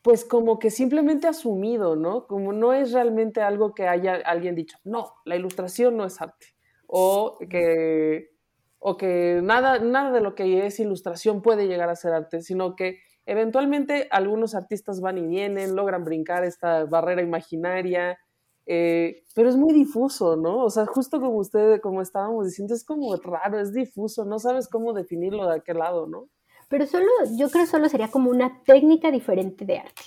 [0.02, 2.28] pues como que simplemente asumido, ¿no?
[2.28, 6.54] Como no es realmente algo que haya alguien dicho, no, la ilustración no es arte,
[6.86, 8.30] o que,
[8.78, 12.76] o que nada, nada de lo que es ilustración puede llegar a ser arte, sino
[12.76, 18.18] que eventualmente algunos artistas van y vienen, logran brincar esta barrera imaginaria,
[18.64, 20.64] eh, pero es muy difuso, ¿no?
[20.64, 24.66] O sea, justo como usted, como estábamos diciendo, es como raro, es difuso, no sabes
[24.66, 26.28] cómo definirlo de aquel lado, ¿no?
[26.70, 30.02] Pero solo, yo creo solo sería como una técnica diferente de arte,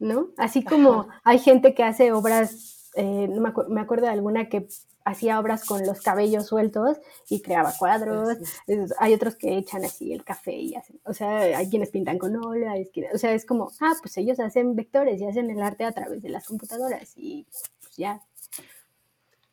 [0.00, 0.30] ¿no?
[0.36, 4.66] Así como hay gente que hace obras, eh, no me, me, acuerdo de alguna que
[5.04, 8.38] hacía obras con los cabellos sueltos y creaba cuadros,
[8.98, 12.34] hay otros que echan así el café y hacen, o sea, hay quienes pintan con
[12.36, 12.72] óleo,
[13.12, 16.22] o sea, es como, ah, pues ellos hacen vectores y hacen el arte a través
[16.22, 17.46] de las computadoras y
[17.80, 18.22] pues ya.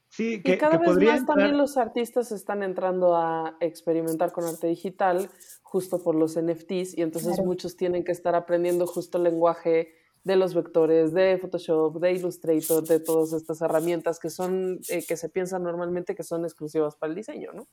[0.08, 4.68] Sí, que, y cada vez más también los artistas están entrando a experimentar con arte
[4.68, 5.30] digital
[5.62, 10.36] justo por los NFTs y entonces muchos tienen que estar aprendiendo justo el lenguaje de
[10.36, 15.30] los vectores, de Photoshop, de Illustrator, de todas estas herramientas que son, eh, que se
[15.30, 17.68] piensan normalmente que son exclusivas para el diseño, ¿no?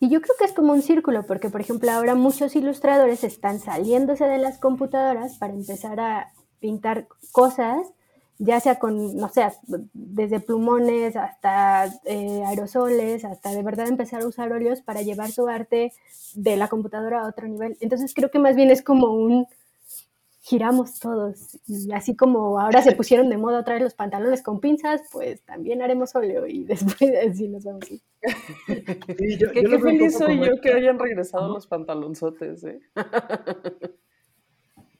[0.00, 3.60] Y yo creo que es como un círculo, porque por ejemplo ahora muchos ilustradores están
[3.60, 7.86] saliéndose de las computadoras para empezar a pintar cosas
[8.38, 9.46] ya sea con, no sé,
[9.94, 15.48] desde plumones hasta eh, aerosoles, hasta de verdad empezar a usar óleos para llevar su
[15.48, 15.92] arte
[16.34, 17.76] de la computadora a otro nivel.
[17.80, 19.46] Entonces creo que más bien es como un
[20.46, 21.58] giramos todos.
[21.66, 25.42] Y así como ahora se pusieron de moda otra vez los pantalones con pinzas, pues
[25.44, 27.84] también haremos óleo y después así nos vamos.
[27.86, 28.00] Sí,
[29.38, 32.80] yo, qué, qué feliz soy yo que hayan regresado los pantalonzotes, ¿eh?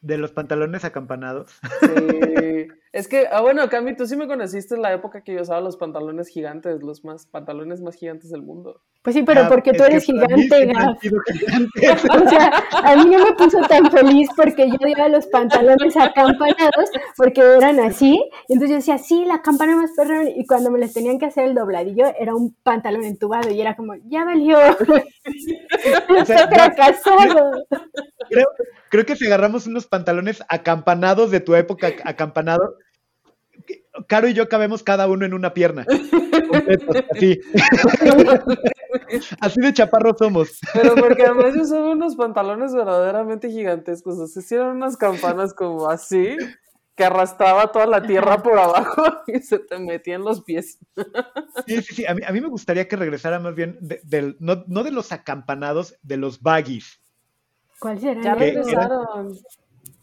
[0.01, 1.51] de los pantalones acampanados.
[1.81, 2.69] Sí.
[2.93, 5.61] Es que, ah, bueno, Cami, tú sí me conociste en la época que yo usaba
[5.61, 8.81] los pantalones gigantes, los más pantalones más gigantes del mundo.
[9.07, 10.99] Pues sí, pero ah, porque tú eres gigante, Gaf.
[12.11, 16.91] o sea, a mí no me puso tan feliz porque yo llevaba los pantalones acampanados
[17.17, 18.21] porque eran así.
[18.49, 20.27] Y entonces yo decía, sí, la campana más perrón.
[20.27, 23.77] Y cuando me les tenían que hacer el dobladillo, era un pantalón entubado y era
[23.77, 24.59] como, ya valió.
[26.09, 27.65] o sea, fracasado.
[28.29, 28.47] Creo,
[28.91, 32.75] creo que si agarramos unos pantalones acampanados de tu época, acampanado,
[34.07, 35.87] Caro y yo cabemos cada uno en una pierna.
[37.11, 37.41] así.
[39.41, 40.61] así de chaparro somos.
[40.73, 44.19] Pero porque además yo usaba unos pantalones verdaderamente gigantescos.
[44.19, 46.37] O sea, hicieron unas campanas como así,
[46.95, 50.79] que arrastraba toda la tierra por abajo y se te metía en los pies.
[51.67, 52.07] Sí, sí, sí.
[52.07, 53.79] A mí, me gustaría que regresara más bien,
[54.41, 57.01] no, no, de los acampanados, de los baggies.
[57.79, 58.23] ¿Cuál será?
[58.23, 59.39] Ya regresaron.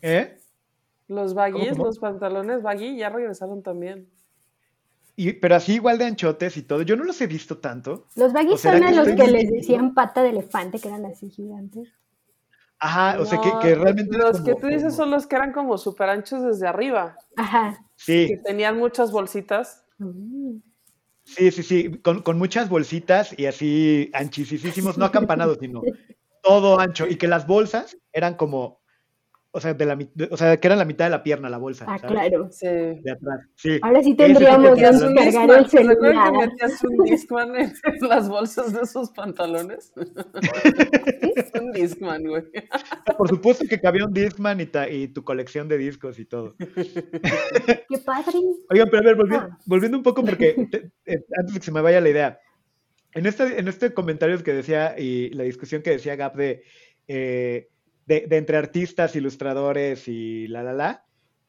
[0.01, 0.37] ¿Eh?
[1.13, 4.09] Los baggies, los pantalones baggy ya regresaron también.
[5.15, 6.81] Y, pero así igual de anchotes y todo.
[6.81, 8.07] Yo no los he visto tanto.
[8.15, 11.89] Los baggies son a los que les decían pata de elefante, que eran así gigantes.
[12.79, 14.17] Ajá, o sea que, realmente.
[14.17, 17.15] Los que tú dices son los que eran como súper anchos desde arriba.
[17.37, 17.77] Ajá.
[17.95, 18.27] Sí.
[18.27, 19.85] Que tenían muchas bolsitas.
[21.23, 25.81] Sí, sí, sí, con, con, muchas bolsitas y así anchisísimos, no acampanados, sino
[26.43, 27.07] todo ancho.
[27.07, 28.82] Y que las bolsas eran como
[29.55, 29.95] o sea, de la,
[30.31, 31.85] o sea, que era la mitad de la pierna la bolsa.
[31.87, 32.49] Ah, claro.
[32.51, 32.65] Sí.
[32.65, 33.39] De atrás.
[33.55, 33.79] Sí.
[33.83, 36.31] Ahora sí tendríamos que descargar el celular.
[36.31, 37.73] que metías un Discman en
[38.09, 39.93] las bolsas de esos pantalones?
[41.61, 42.43] un Discman, güey.
[43.17, 46.55] Por supuesto que cabía un Discman y, y tu colección de discos y todo.
[46.57, 48.39] Qué padre.
[48.71, 49.59] Oigan, pero a ver, volviendo, ah.
[49.67, 50.55] volviendo un poco porque
[51.05, 52.39] eh, antes de que se me vaya la idea.
[53.13, 56.63] En este, en este comentario que decía y la discusión que decía Gap de
[57.07, 57.69] eh,
[58.05, 61.05] de, entre artistas, ilustradores y la, la, la,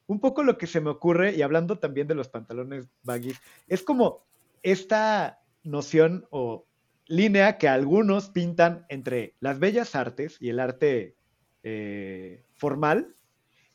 [0.07, 3.33] un poco lo que se me ocurre, y hablando también de los pantalones baggy,
[3.69, 4.25] es como
[4.63, 6.67] esta noción o
[7.07, 11.17] línea que algunos pintan entre las bellas artes y el arte
[11.63, 13.15] eh, formal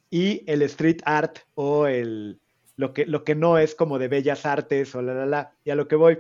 [0.10, 2.40] y el street art o el,
[2.76, 5.54] lo, que, lo que no es como de bellas artes o la, la, la.
[5.64, 6.20] Y a lo que voy,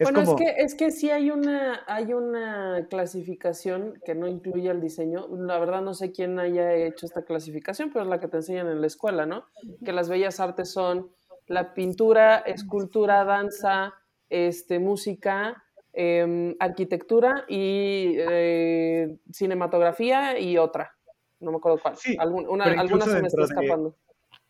[0.00, 4.80] bueno, es, que, es que sí hay una, hay una clasificación que no incluye el
[4.80, 5.26] diseño.
[5.36, 8.68] La verdad no sé quién haya hecho esta clasificación, pero es la que te enseñan
[8.68, 9.46] en la escuela, ¿no?
[9.84, 11.10] Que las bellas artes son
[11.48, 13.94] la pintura, escultura, danza,
[14.28, 20.94] este, música, em, arquitectura y eh, cinematografía y otra.
[21.40, 21.96] No me acuerdo cuál.
[21.96, 23.96] Sí, alguna se me está escapando.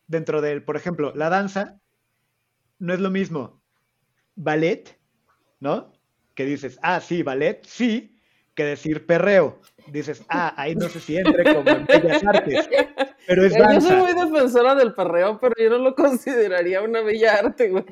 [0.06, 1.80] dentro del, por ejemplo, la danza
[2.78, 3.62] no es lo mismo
[4.34, 4.97] ballet
[5.60, 5.92] ¿no?
[6.38, 8.16] que dices, ah, sí, ballet, sí,
[8.54, 9.60] que decir perreo.
[9.88, 12.68] Dices, ah, ahí no sé si entre como en bellas artes.
[13.26, 13.74] Pero es danza.
[13.74, 17.84] Yo soy muy defensora del perreo, pero yo no lo consideraría una bella arte, güey.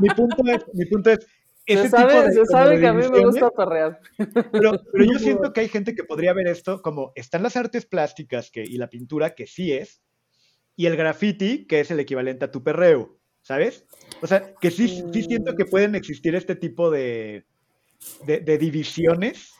[0.00, 1.26] mi punto es, mi punto es,
[1.66, 3.98] se sabe, se sabe que a mí me gusta perrear.
[4.18, 7.86] Pero, pero, yo siento que hay gente que podría ver esto como están las artes
[7.86, 10.02] plásticas que, y la pintura, que sí es,
[10.76, 13.84] y el graffiti, que es el equivalente a tu perreo, ¿sabes?
[14.22, 17.44] O sea, que sí, sí siento que pueden existir este tipo de,
[18.26, 19.54] de, de divisiones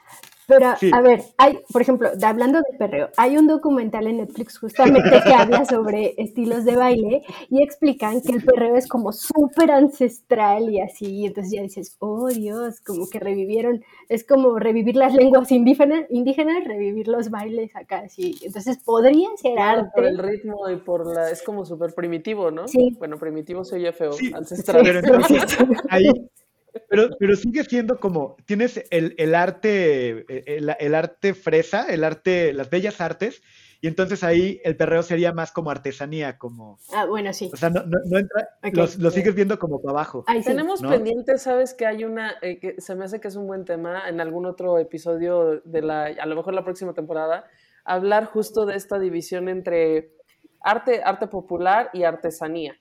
[0.47, 5.23] pero, a ver, hay, por ejemplo, hablando de perreo, hay un documental en Netflix justamente
[5.25, 10.71] que habla sobre estilos de baile y explican que el perreo es como súper ancestral
[10.71, 15.15] y así, y entonces ya dices, oh Dios, como que revivieron, es como revivir las
[15.15, 19.91] lenguas indígenas, indígenas revivir los bailes acá, así, entonces podría ser arte.
[19.95, 22.67] Por el ritmo y por la, es como súper primitivo, ¿no?
[22.69, 22.97] Sí.
[22.99, 24.83] Bueno, primitivo se oye feo, ancestral.
[24.83, 26.11] Pero entonces, ahí
[26.89, 30.25] pero, pero sigue siendo como, tienes el, el arte,
[30.57, 33.43] el, el, arte fresa, el arte, las bellas artes,
[33.81, 36.79] y entonces ahí el perreo sería más como artesanía, como...
[36.95, 37.51] Ah, bueno, sí.
[37.53, 38.49] O sea, no, no, entra,
[38.99, 40.25] lo, sigues viendo como para abajo.
[40.45, 43.65] Tenemos pendiente, sabes que hay una, eh, que se me hace que es un buen
[43.65, 47.45] tema en algún otro episodio de la, a lo mejor la próxima temporada,
[47.85, 50.13] hablar justo de esta división entre
[50.61, 52.77] arte, arte popular y artesanía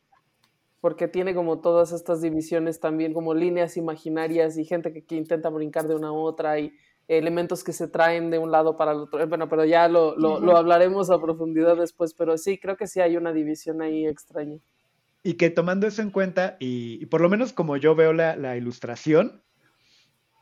[0.82, 5.88] porque tiene como todas estas divisiones también, como líneas imaginarias y gente que, intenta brincar
[5.88, 6.74] de una a otra y
[7.08, 9.26] elementos que se traen de un lado para el otro.
[9.28, 13.16] Bueno, pero ya lo, lo, hablaremos a profundidad después, pero sí, creo que sí hay
[13.16, 14.58] una división ahí extraña.
[15.24, 18.58] Y que tomando eso en cuenta, y, por lo menos como yo veo la, la
[18.58, 19.44] ilustración,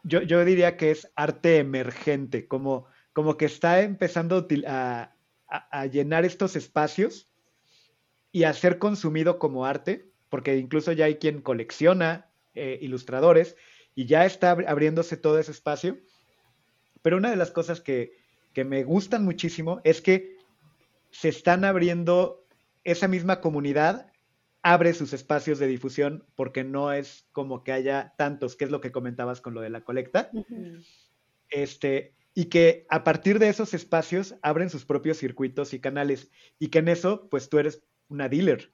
[0.03, 5.11] yo, yo, diría que es arte emergente, como, como que está empezando a,
[5.49, 7.29] a, a llenar estos espacios
[8.31, 13.55] y a ser consumido como arte porque incluso ya hay quien colecciona eh, ilustradores
[13.95, 15.97] y ya está abriéndose todo ese espacio.
[17.01, 18.13] Pero una de las cosas que,
[18.53, 20.37] que me gustan muchísimo es que
[21.11, 22.45] se están abriendo,
[22.83, 24.11] esa misma comunidad
[24.61, 28.81] abre sus espacios de difusión porque no es como que haya tantos, que es lo
[28.81, 30.31] que comentabas con lo de la colecta.
[31.49, 36.69] Este, y que a partir de esos espacios abren sus propios circuitos y canales y
[36.69, 38.71] que en eso pues tú eres una dealer,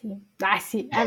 [0.00, 0.22] Sí.
[0.42, 1.04] Ah, sí, ah,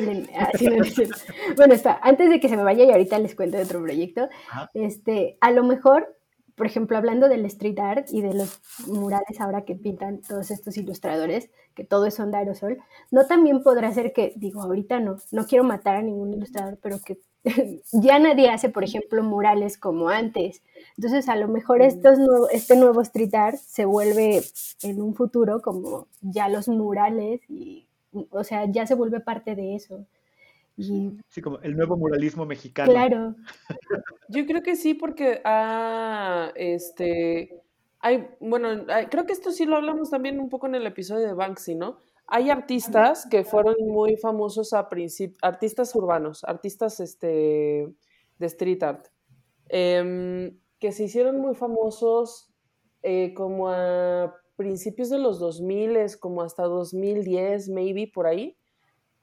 [1.56, 4.28] bueno, está, antes de que se me vaya y ahorita les cuento de otro proyecto,
[4.74, 6.18] este, a lo mejor,
[6.56, 10.76] por ejemplo, hablando del street art y de los murales ahora que pintan todos estos
[10.76, 12.80] ilustradores, que todo es onda aerosol,
[13.12, 17.00] no también podrá ser que, digo, ahorita no, no quiero matar a ningún ilustrador, pero
[17.00, 17.18] que
[17.94, 20.64] ya nadie hace, por ejemplo, murales como antes.
[20.98, 21.84] Entonces, a lo mejor mm.
[21.84, 22.20] estos
[22.52, 24.44] este nuevo street art se vuelve
[24.84, 27.88] en un futuro como ya los murales y
[28.30, 30.06] o sea, ya se vuelve parte de eso.
[30.78, 31.18] Y...
[31.28, 32.92] Sí, como el nuevo muralismo mexicano.
[32.92, 33.36] Claro.
[34.30, 37.62] Yo creo que sí, porque ah, este,
[38.00, 41.34] hay, bueno, creo que esto sí lo hablamos también un poco en el episodio de
[41.34, 41.98] Banksy, ¿no?
[42.28, 47.94] Hay artistas que fueron muy famosos a principios, artistas urbanos, artistas este,
[48.40, 49.08] de street art,
[49.68, 52.50] em, que se hicieron muy famosos
[53.04, 58.60] eh, como a principios de los 2000, como hasta 2010, maybe por ahí.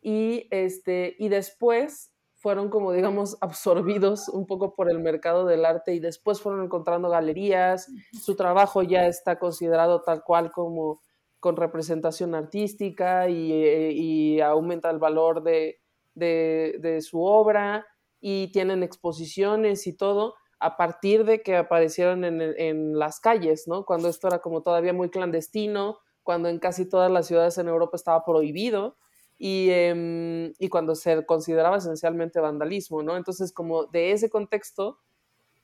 [0.02, 5.94] Y, este, y después fueron como, digamos, absorbidos un poco por el mercado del arte
[5.94, 7.86] y después fueron encontrando galerías.
[8.20, 11.00] Su trabajo ya está considerado tal cual como
[11.38, 15.78] con representación artística y, eh, y aumenta el valor de,
[16.14, 17.86] de, de su obra
[18.20, 23.84] y tienen exposiciones y todo a partir de que aparecieron en, las calles, ¿no?
[23.84, 27.96] Cuando esto era como todavía muy clandestino, cuando en casi todas las ciudades en Europa
[27.96, 28.96] estaba prohibido
[29.38, 33.16] y, em, y cuando se consideraba esencialmente vandalismo, ¿no?
[33.16, 34.98] Entonces, como de ese contexto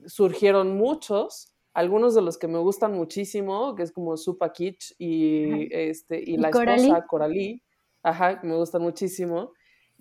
[0.06, 5.68] surgieron muchos, algunos de los que me gustan muchísimo, que es como Supa Kitsch y,
[5.74, 7.62] este, y, la esposa Coralie,
[8.02, 9.52] ajá, me gustan muchísimo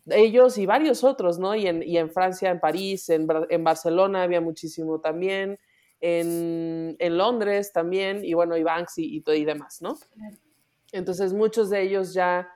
[0.08, 1.56] ellos y varios otros, ¿no?
[1.56, 5.60] Y en, y en Francia, en París, en, en, Barcelona había muchísimo también,
[6.02, 9.98] en, en, Londres también, y bueno, y Banks y, y, demás, ¿no?
[10.92, 12.50] Entonces muchos de ellos ya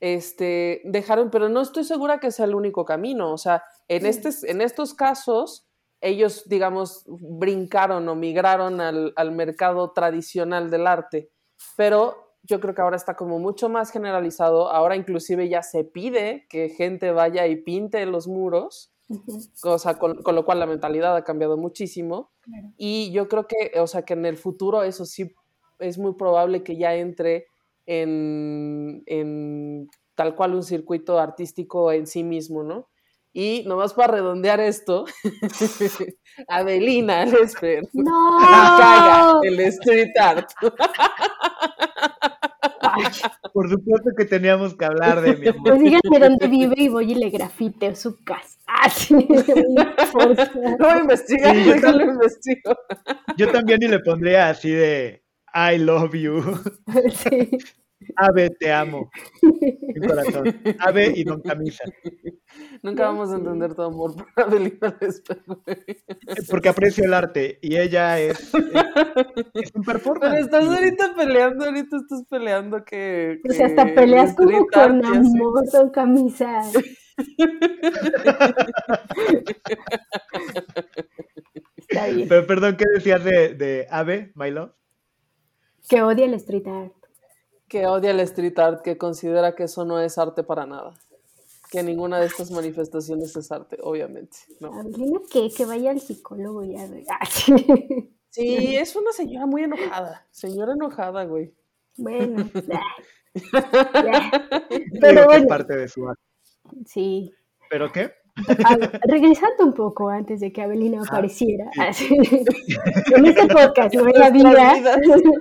[0.00, 4.30] este, dejaron, pero no estoy segura que sea el único camino, o sea, en, este,
[4.50, 5.66] en estos casos
[6.00, 11.30] ellos, digamos, brincaron o migraron al, al mercado tradicional del arte,
[11.76, 14.70] pero yo creo que ahora está como mucho más generalizado.
[14.70, 18.92] Ahora inclusive ya se pide que gente vaya y pinte los muros,
[19.60, 22.30] cosa con, lo cual la mentalidad ha cambiado muchísimo.
[22.76, 25.34] Y yo creo que, o sea, que en el futuro eso sí
[25.78, 27.46] es muy probable que ya entre
[27.86, 32.88] en, en tal cual un circuito artístico en sí mismo, ¿no?
[33.32, 35.04] Y nomás para redondear esto,
[36.48, 38.38] Avelina Lesper ¡No!
[38.40, 40.48] caga el street art.
[42.80, 43.04] Ay,
[43.52, 45.62] Por supuesto que teníamos que hablar de mi amor.
[45.64, 48.58] pues díganme dónde vive y voy y le grafiteo su casa.
[48.70, 49.14] Ah, sí.
[50.78, 52.10] No investiga, Sí, yo déjalo también.
[52.10, 52.76] investigo.
[53.38, 55.22] Yo también y le pondría así de
[55.54, 56.42] I love you.
[57.12, 57.50] Sí.
[58.16, 59.10] Ave, te amo.
[59.42, 60.60] Mi corazón.
[60.78, 61.84] Ave y don camisa.
[62.82, 65.42] Nunca vamos a entender tu amor por Avelina Lesper.
[65.46, 65.76] güey.
[66.48, 70.38] Porque aprecio el arte y ella es, es, es un Pero performance.
[70.40, 73.40] estás Y- ahorita peleando, ahorita estás peleando que.
[73.48, 76.62] O sea, que hasta peleas el como con amor, con camisa.
[81.76, 82.28] Está bien.
[82.28, 84.72] Pero perdón, ¿qué decías de, de Ave, my love?
[85.88, 86.92] Que odia el street art.
[87.68, 90.94] Que odia el street art, que considera que eso no es arte para nada.
[91.70, 94.38] Que ninguna de estas manifestaciones es arte, obviamente.
[94.60, 94.70] No.
[95.30, 95.50] ¿qué?
[95.54, 96.86] Que vaya al psicólogo ya.
[96.88, 97.54] de- Ah, sí.
[98.30, 100.26] Sí, es una señora muy enojada.
[100.30, 101.52] Señora enojada, güey.
[101.96, 102.48] Bueno,
[105.00, 106.22] Pero que bueno, es parte de su arte.
[106.86, 107.32] sí.
[107.70, 108.12] ¿Pero qué?
[108.46, 111.80] Ver, regresando un poco antes de que Avelina Ah, apareciera, sí.
[111.80, 112.16] así,
[113.16, 114.74] en este podcast, no en la vida.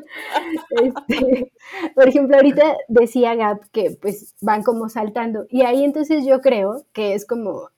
[0.70, 1.52] Este,
[1.96, 6.86] por ejemplo, ahorita decía Gab que pues van como saltando y ahí entonces yo creo
[6.94, 7.70] que es como,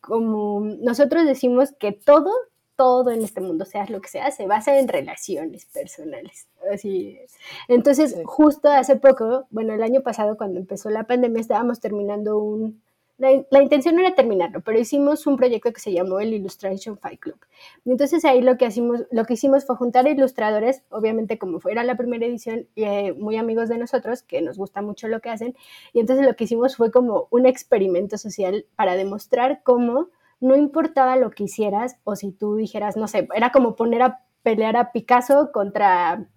[0.00, 2.30] como nosotros decimos que todo,
[2.76, 6.46] todo en este mundo, sea lo que sea, se basa en relaciones personales.
[6.72, 7.34] Así es.
[7.68, 8.22] Entonces, Sí.
[8.24, 12.80] justo hace poco, bueno, el año pasado cuando empezó la pandemia estábamos terminando un...
[13.18, 17.38] La, intención era terminarlo, pero hicimos un proyecto que se llamó el Illustration Fight Club.
[17.84, 21.82] Y entonces ahí lo que, hacimos, lo que hicimos fue juntar ilustradores, obviamente como fuera
[21.82, 25.56] la primera edición, eh, muy amigos de nosotros, que nos gusta mucho lo que hacen,
[25.92, 31.16] y entonces lo que hicimos fue como un experimento social para demostrar cómo no importaba
[31.16, 34.92] lo que hicieras, o si tú dijeras, no sé, era como poner a pelear a
[34.92, 36.28] Picasso contra,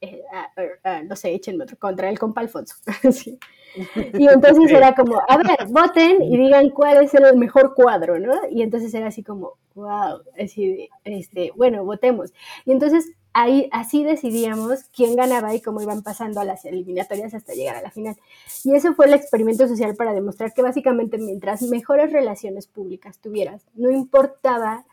[0.00, 0.50] eh, a-
[0.90, 2.74] a- a- no sé, échenme otro, contra el compa Alfonso.
[3.12, 3.38] Sí.
[4.18, 8.32] Y entonces era como, a ver, voten y digan cuál es el mejor cuadro, ¿no?
[8.50, 12.32] Y entonces era así como, wow, así, este, bueno, votemos.
[12.64, 17.52] Y entonces ahí así decidíamos quién ganaba y cómo iban pasando a las eliminatorias hasta
[17.54, 18.16] llegar a la final.
[18.64, 23.62] Y ese fue el experimento social para demostrar que básicamente mientras mejores relaciones públicas tuvieras,
[23.74, 24.84] no importaba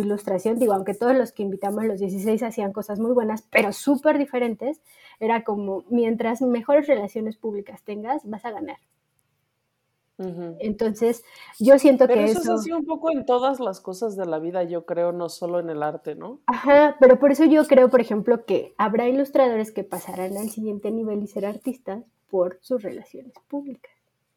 [0.00, 4.18] ilustración, digo, aunque todos los que invitamos los 16 hacían cosas muy buenas, pero súper
[4.18, 4.80] diferentes,
[5.20, 8.78] era como, mientras mejores relaciones públicas tengas, vas a ganar.
[10.16, 11.24] Entonces,
[11.58, 12.54] yo siento Pero que eso eso...
[12.54, 15.58] es así un poco en todas las cosas de la vida, yo creo, no solo
[15.58, 16.40] en el arte, ¿no?
[16.46, 20.90] Ajá, pero por eso yo creo, por ejemplo, que habrá ilustradores que pasarán al siguiente
[20.92, 23.92] nivel y ser artistas por sus relaciones públicas,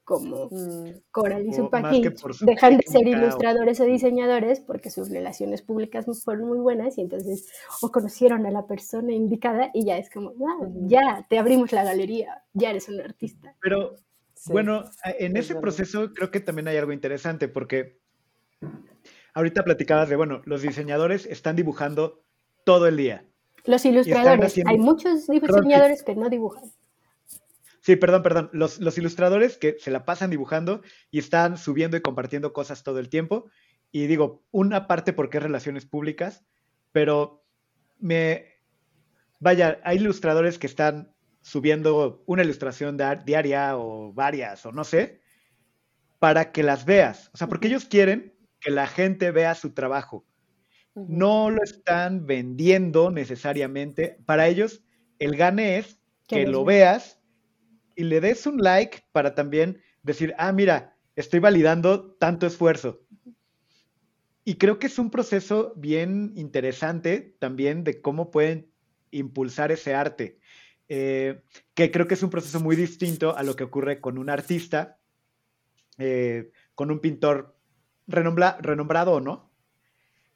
[0.07, 2.01] como Mm, Coral y su Paquín
[2.45, 7.51] dejan de ser ilustradores o diseñadores porque sus relaciones públicas fueron muy buenas y entonces
[7.81, 10.87] o conocieron a la persona indicada y ya es como, wow, Ujú.
[10.87, 13.53] ya te abrimos la galería, ya eres un artista.
[13.61, 13.95] Pero
[14.33, 14.53] sí.
[14.53, 14.85] bueno,
[15.19, 15.61] en es ese verdad.
[15.61, 17.99] proceso creo que también hay algo interesante porque
[19.33, 22.23] ahorita platicabas de, bueno, los diseñadores están dibujando
[22.63, 23.25] todo el día.
[23.65, 26.63] Los ilustradores, haciendo- hay muchos diseñadores que no dibujan.
[27.87, 28.49] Sí, perdón, perdón.
[28.51, 32.99] Los, los ilustradores que se la pasan dibujando y están subiendo y compartiendo cosas todo
[32.99, 33.49] el tiempo.
[33.93, 36.43] Y digo, una parte porque es relaciones públicas,
[36.91, 37.45] pero
[37.97, 38.59] me...
[39.39, 45.21] Vaya, hay ilustradores que están subiendo una ilustración diaria o varias o no sé,
[46.19, 47.31] para que las veas.
[47.33, 50.25] O sea, porque ellos quieren que la gente vea su trabajo.
[50.93, 54.19] No lo están vendiendo necesariamente.
[54.25, 54.83] Para ellos,
[55.19, 57.16] el gane es Que lo veas
[57.97, 63.01] y le des un like para también decir, ah, mira, estoy validando tanto esfuerzo.
[64.45, 68.71] Y creo que es un proceso bien interesante también de cómo pueden
[69.11, 70.39] impulsar ese arte,
[70.87, 71.41] eh,
[71.73, 74.99] que creo que es un proceso muy distinto a lo que ocurre con un artista,
[75.97, 77.57] eh, con un pintor
[78.07, 79.51] renombra- renombrado o no,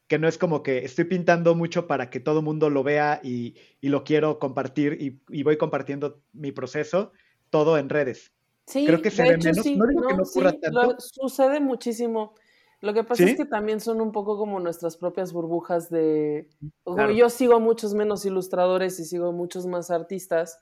[0.08, 3.22] que no es como que estoy pintando mucho para que todo el mundo lo vea
[3.24, 7.14] y, y lo quiero compartir y, y voy compartiendo mi proceso,
[7.52, 8.32] todo en redes.
[8.66, 9.64] Sí, Creo que se de ve hecho, menos.
[9.64, 10.82] sí, No digo que no ocurra sí, tanto.
[10.84, 12.34] lo- sucede muchísimo.
[12.80, 13.30] Lo que pasa ¿Sí?
[13.32, 16.50] es que también son un poco como nuestras propias burbujas de...
[16.84, 17.12] Claro.
[17.12, 20.60] yo sigo a muchos menos ilustradores y sigo a muchos más artistas,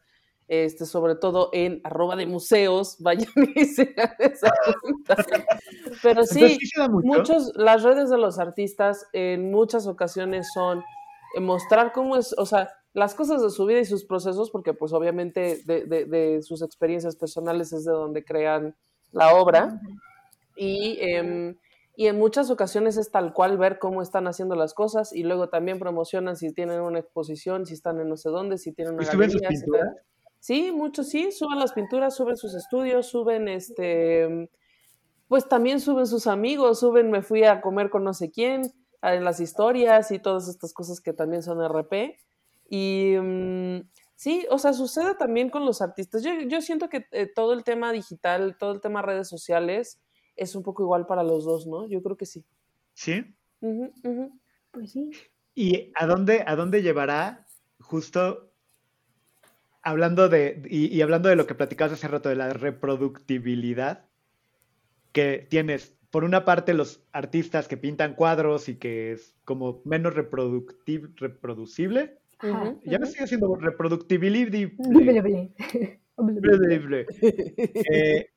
[0.50, 4.52] este, sobre todo en arroba de museos, vayan y sigan esa.
[6.02, 10.84] Pero Entonces, sí, sí muchos, las redes de los artistas en muchas ocasiones son
[11.40, 12.70] mostrar cómo es, o sea,
[13.00, 16.62] las cosas de su vida y sus procesos, porque pues obviamente de, de- de sus
[16.62, 18.76] experiencias personales es de donde crean
[19.12, 19.80] la obra.
[20.56, 21.58] Y, em,
[21.96, 25.50] y en muchas ocasiones es tal cual ver cómo están haciendo las cosas y luego
[25.50, 29.04] también promocionan si tienen una exposición, si están en no sé dónde, si tienen una
[29.04, 29.98] ¿Y suben sus galería, si pinturas?
[30.40, 34.50] Sí, muchos sí, suben las pinturas, suben sus estudios, suben este,
[35.28, 38.64] pues también suben sus amigos, suben me fui a comer con no sé quién,
[39.02, 42.18] en las historias y todas estas cosas que también son RP.
[42.70, 46.24] Y mm, sí, o sea, sucede también con los artistas.
[46.24, 50.00] Yo, yo siento que eh, todo el tema digital, todo el tema redes sociales
[50.36, 51.88] es un poco igual para los dos, ¿no?
[51.88, 52.46] Yo creo que sí.
[52.94, 53.36] ¿Sí?
[53.62, 53.92] Ujú.
[54.72, 55.12] Pues sí.
[55.56, 57.46] ¿Y a dónde, a dónde llevará
[57.80, 58.52] justo
[59.82, 64.06] hablando de, y, y hablando de lo que platicabas hace rato, de la reproductibilidad,
[65.12, 70.14] que tienes, por una parte, los artistas que pintan cuadros y que es como menos
[70.14, 72.19] reproducible.
[72.86, 74.76] Ya me estoy haciendo reproductibility.
[77.92, 78.30] Eh,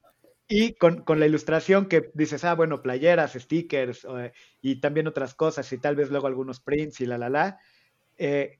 [0.48, 5.34] y con, con la ilustración que dices, ah, bueno, playeras, stickers eh, y también otras
[5.34, 7.58] cosas y tal vez luego algunos prints y la, la, la.
[8.18, 8.58] Eh,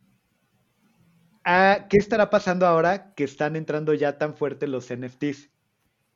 [1.45, 5.51] ah, ¿Qué estará pasando ahora que están entrando ya tan fuerte los NFTs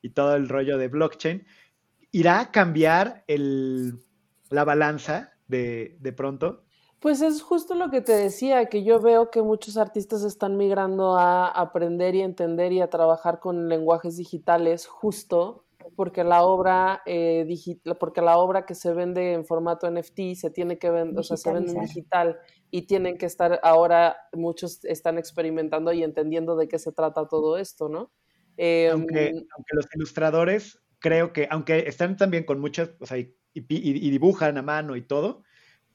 [0.03, 1.47] y todo el rollo de blockchain?
[2.11, 3.99] ¿Irá a cambiar el,
[4.51, 6.66] la balanza de, de pronto?
[7.07, 11.17] Pues es justo lo que te decía, que yo veo que muchos artistas están migrando
[11.17, 17.45] a aprender y entender y a trabajar con lenguajes digitales justo porque la obra eh,
[17.47, 21.23] digi- porque la obra que se vende en formato NFT se tiene que vender, o
[21.23, 22.39] sea, se vende en digital
[22.73, 27.57] y tienen que estar ahora muchos están experimentando y entendiendo de qué se trata todo
[27.57, 28.11] esto, ¿no?
[28.57, 33.33] Em, aunque, aunque los ilustradores creo que, aunque están también con muchas, o sea, y,
[33.55, 35.45] y- y dibujan a mano y todo,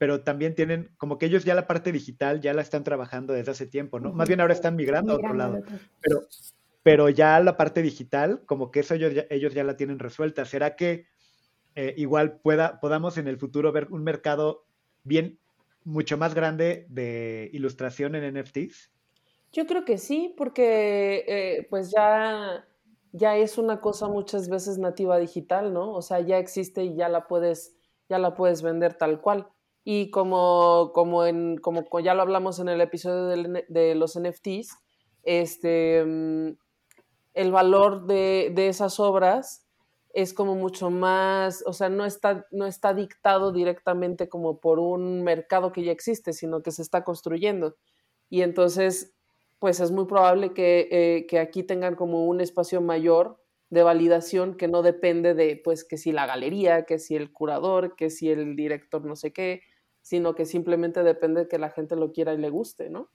[0.02, 3.52] pero también tienen, como que ellos ya la parte digital ya la están trabajando desde
[3.52, 4.12] hace tiempo, ¿no?
[4.12, 5.60] Más bien ahora están migrando a otro lado,
[6.00, 6.22] pero,
[6.82, 10.44] pero ya la parte digital, como que eso ellos ya, ellos ya la tienen resuelta.
[10.44, 11.06] ¿Será que
[11.76, 14.64] eh, igual pueda, podamos en el futuro ver un mercado
[15.04, 15.38] bien,
[15.84, 18.90] mucho más grande de ilustración en NFTs?
[19.52, 22.66] Yo creo que sí, porque eh, pues ya,
[23.12, 25.92] ya es una cosa muchas veces nativa digital, ¿no?
[25.92, 27.76] O sea, ya existe y ya la puedes,
[28.08, 29.46] ya la puedes vender tal cual.
[29.84, 33.94] Y como, como, en, como co- ya lo hablamos en el episodio del N- de
[33.96, 34.76] los NFTs,
[35.24, 36.50] este, mm,
[37.34, 39.66] el valor de, de esas obras
[40.14, 45.22] es como mucho más, o sea, no está, no está dictado directamente como por un
[45.24, 47.76] mercado que ya existe, sino que se está construyendo.
[48.28, 49.14] Y entonces,
[49.58, 53.38] pues es muy probable que, eh, que aquí tengan como un espacio mayor
[53.70, 57.96] de validación que no depende de, pues, que si la galería, que si el curador,
[57.96, 59.62] que si el director no sé qué,
[60.02, 63.08] sino que simplemente depende de que la gente lo quiera y le guste, ¿no?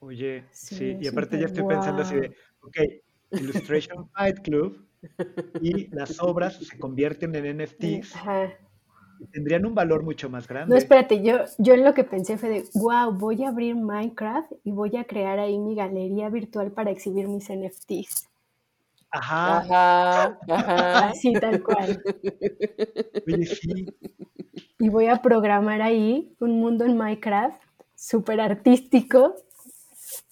[0.00, 2.76] Oye, sí, Sí, y aparte ya estoy pensando así de, ok,
[3.32, 4.86] Illustration Fight Club
[5.60, 8.52] y las obras se convierten en NFTs Ajá.
[9.18, 10.78] y tendrían un valor mucho más No, grande.
[10.78, 14.70] espérate, yo, yo en lo que pensé fue de, wow, voy a abrir Minecraft y
[14.72, 18.28] voy a crear ahí mi galería virtual para exhibir mis NFTs.
[19.18, 21.08] Ajá, Ajá, ajá.
[21.08, 22.02] Así tal cual.
[23.26, 23.86] oye, sí,
[24.78, 27.60] Y voy a programar ahí un mundo en Minecraft
[27.94, 29.34] súper artístico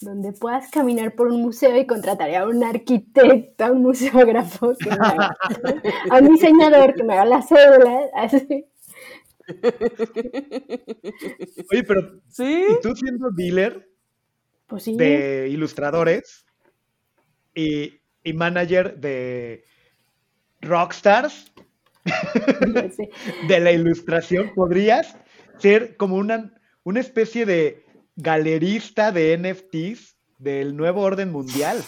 [0.01, 4.91] donde puedas caminar por un museo y contrataré a un arquitecto, a un museógrafo, que
[4.91, 5.37] me haga-
[6.11, 8.67] a un diseñador que me haga las células, así.
[11.71, 13.89] oye, pero Sí, ¿y tú siendo dealer
[14.67, 16.45] Pues sí, de ilustradores
[17.55, 19.65] y, y manager de
[20.61, 21.53] rockstars
[23.49, 25.17] de la ilustración, podrías
[25.59, 26.53] ser como una,
[26.83, 27.85] una especie de
[28.17, 31.79] galerista de NFTs del nuevo orden mundial,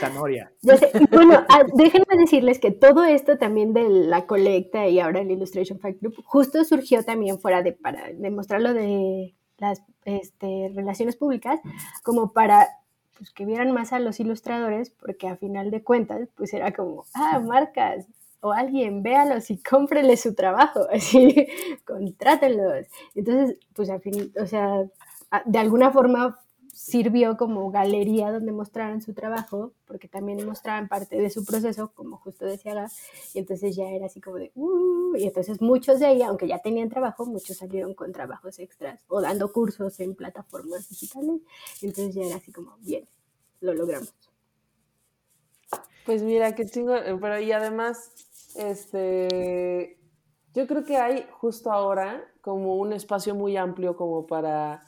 [0.00, 0.52] Sanoria.
[0.62, 5.00] Ya sé, y bueno, ah, déjenme decirles que todo esto también de la colecta y
[5.00, 9.82] ahora el Illustration Fact Group justo surgió también fuera de para demostrar lo de las
[10.04, 11.60] este, relaciones públicas,
[12.02, 12.68] como para
[13.16, 17.04] pues, que vieran más a los ilustradores, porque a final de cuentas, pues era como,
[17.14, 18.06] ah, marcas
[18.40, 21.46] o alguien, véalos y cómprenle su trabajo, así,
[21.86, 22.86] contrátenlos.
[23.14, 24.84] Entonces, pues al fin, o sea,
[25.30, 26.38] a- de alguna forma
[26.74, 32.18] sirvió como galería donde mostraran su trabajo, porque también mostraban parte de su proceso, como
[32.18, 32.88] justo decía
[33.32, 36.58] y entonces ya era así como de, "Uh", y entonces muchos de ahí, aunque ya
[36.58, 41.40] tenían trabajo, muchos salieron con trabajos extras o dando cursos en plataformas digitales,
[41.82, 43.06] entonces ya era así como, bien,
[43.60, 44.12] lo logramos.
[46.04, 48.10] Pues mira, qué chingo, eh, pero y además,
[48.56, 49.98] este,
[50.52, 54.84] yo creo que hay justo ahora como un espacio muy amplio como para,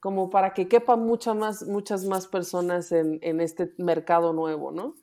[0.00, 4.94] como para que quepan muchas más, muchas más personas en, en este mercado nuevo, ¿no?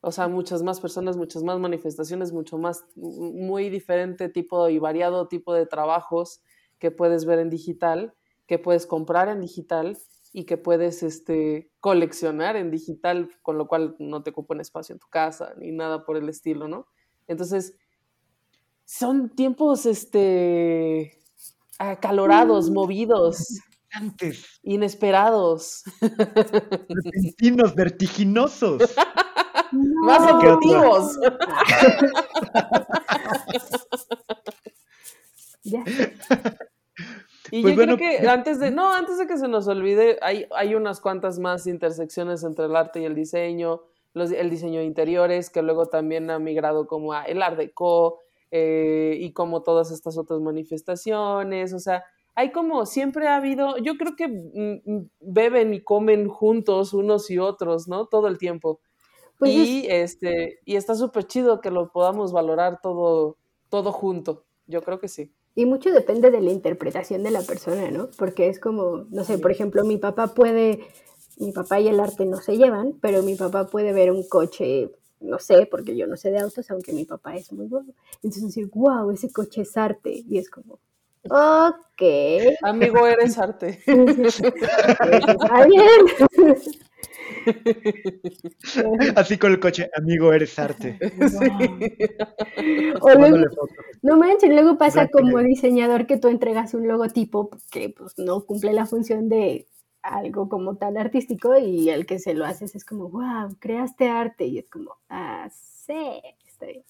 [0.00, 5.26] O sea, muchas más personas, muchas más manifestaciones, mucho más, muy diferente tipo y variado
[5.26, 6.42] tipo de trabajos
[6.78, 8.14] que puedes ver en digital,
[8.46, 9.98] que puedes comprar en digital
[10.32, 14.92] y que puedes este, coleccionar en digital, con lo cual no te ocupa un espacio
[14.92, 16.86] en tu casa ni nada por el estilo, ¿no?
[17.26, 17.76] Entonces,
[18.84, 21.18] son tiempos este,
[21.78, 22.74] acalorados, mm.
[22.74, 23.60] movidos,
[23.96, 24.60] Antes.
[24.62, 25.82] inesperados,
[26.88, 28.82] repentinos, vertiginosos.
[29.72, 31.18] Más efectivos.
[35.68, 35.82] Ya.
[37.50, 40.18] Y Pues yo bueno, creo que antes de, no, antes de que se nos olvide,
[40.22, 43.82] hay, hay unas cuantas más intersecciones entre el arte y el diseño,
[44.14, 48.20] los, el diseño de interiores, que luego también ha migrado como a el art deco
[48.50, 52.04] eh, y como todas estas otras manifestaciones, o sea,
[52.36, 57.30] hay como siempre ha habido, yo creo que mm, mm, beben y comen juntos unos
[57.30, 58.06] y otros, ¿no?
[58.06, 58.80] Todo el tiempo.
[59.38, 63.38] Pues y este, y está súper chido que lo podamos valorar todo,
[63.70, 64.44] todo junto.
[64.66, 65.32] Yo creo que sí.
[65.54, 68.10] Y mucho depende de la interpretación de la persona, ¿no?
[68.18, 70.80] Porque es como, no sé, por ejemplo, mi papá puede,
[71.38, 74.90] mi papá y el arte no se llevan, pero mi papá puede ver un coche,
[75.20, 77.94] no sé, porque yo no sé de autos, aunque mi papá es muy bueno.
[78.16, 80.22] Entonces decir, wow, ese coche es arte.
[80.28, 80.78] Y es como,
[81.30, 82.02] ok.
[82.62, 83.80] Amigo, eres arte.
[83.86, 86.56] Está bien.
[89.16, 90.98] Así con el coche, amigo, eres arte.
[93.00, 93.36] O luego,
[94.02, 98.72] no manches, luego pasa como diseñador que tú entregas un logotipo que pues no cumple
[98.72, 99.66] la función de
[100.02, 104.46] algo como tan artístico y el que se lo haces es como, wow, creaste arte
[104.46, 106.84] y es como, ah, sí, está bien.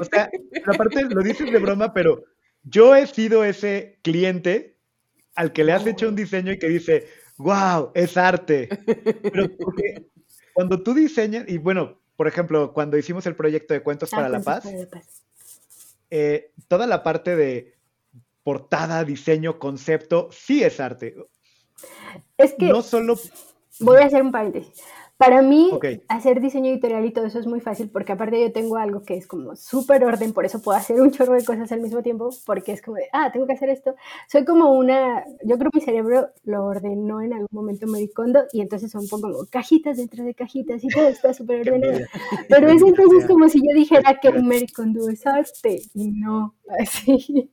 [0.00, 0.30] O sea,
[0.66, 2.24] aparte lo dices de broma, pero
[2.62, 4.76] yo he sido ese cliente
[5.34, 7.08] al que le has hecho un diseño y que dice,
[7.38, 8.68] wow, es arte.
[9.22, 10.06] Pero porque
[10.52, 14.28] cuando tú diseñas, y bueno, por ejemplo, cuando hicimos el proyecto de Cuentos para Ah,
[14.28, 15.24] la Cuentos Paz, para la Paz.
[16.10, 17.74] eh, toda la parte de
[18.42, 21.14] portada, diseño, concepto, sí es arte.
[22.36, 23.18] Es que No solo...
[23.78, 24.82] voy a hacer un paréntesis.
[25.20, 25.70] Para mí,
[26.08, 29.18] hacer diseño editorial y todo eso es muy fácil porque aparte yo tengo algo que
[29.18, 32.30] es como súper orden, por eso puedo hacer un chorro de cosas al mismo tiempo,
[32.46, 33.94] porque es como de, ah, tengo que hacer esto.
[34.28, 38.62] Soy como una, yo creo que mi cerebro lo ordenó en algún momento Maricondo y
[38.62, 41.98] entonces son como cajitas dentro de cajitas y todo está súper ordenado.
[42.48, 47.50] Pero es entonces como si yo dijera que Maricondo es arte y no, así.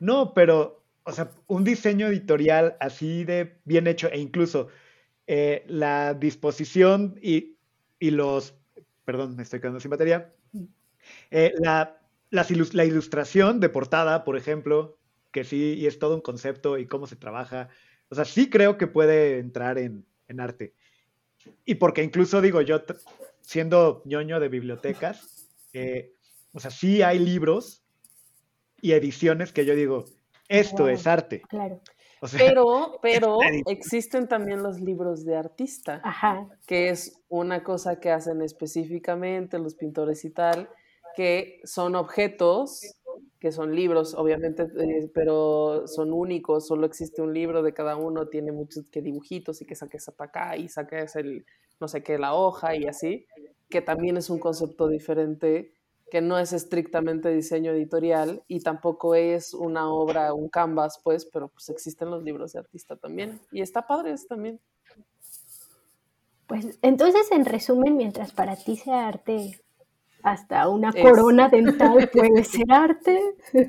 [0.00, 4.68] No, pero, o sea, un diseño editorial así de bien hecho e incluso
[5.34, 7.56] eh, la disposición y,
[7.98, 8.54] y los,
[9.06, 10.34] perdón, me estoy quedando sin batería,
[11.30, 11.98] Eh, la,
[12.30, 14.98] las ilus- la ilustración de portada, por ejemplo,
[15.32, 17.70] que sí, y es todo un concepto y cómo se trabaja,
[18.10, 20.74] o sea, sí creo que puede entrar en, en arte.
[21.64, 22.82] Y porque incluso digo, yo
[23.40, 26.12] siendo ñoño de bibliotecas, eh,
[26.52, 27.82] o sea, sí hay libros
[28.82, 30.04] y ediciones que yo digo,
[30.48, 30.88] esto Wow.
[30.94, 31.40] es arte.
[31.48, 31.80] Claro.
[32.24, 36.46] O sea, Pero, pero existen también los libros de artista, Ajá.
[36.68, 40.68] que es una cosa que hacen específicamente los pintores y tal,
[41.16, 42.94] que son objetos,
[43.40, 48.28] que son libros, obviamente, eh, pero son únicos, solo existe un libro de cada uno,
[48.28, 51.44] tiene muchos que dibujitos y que saques para acá y saques el,
[51.80, 53.26] no sé qué, la hoja y así,
[53.68, 55.72] que también es un concepto diferente,
[56.12, 61.48] que no es estrictamente diseño editorial y tampoco es una obra, un canvas, pues, pero
[61.48, 63.40] pues existen los libros de artista también.
[63.50, 64.60] Y está padre eso también.
[66.46, 69.58] Pues entonces, en resumen, mientras para ti sea arte,
[70.22, 73.18] hasta una Es- corona dental puede ser arte.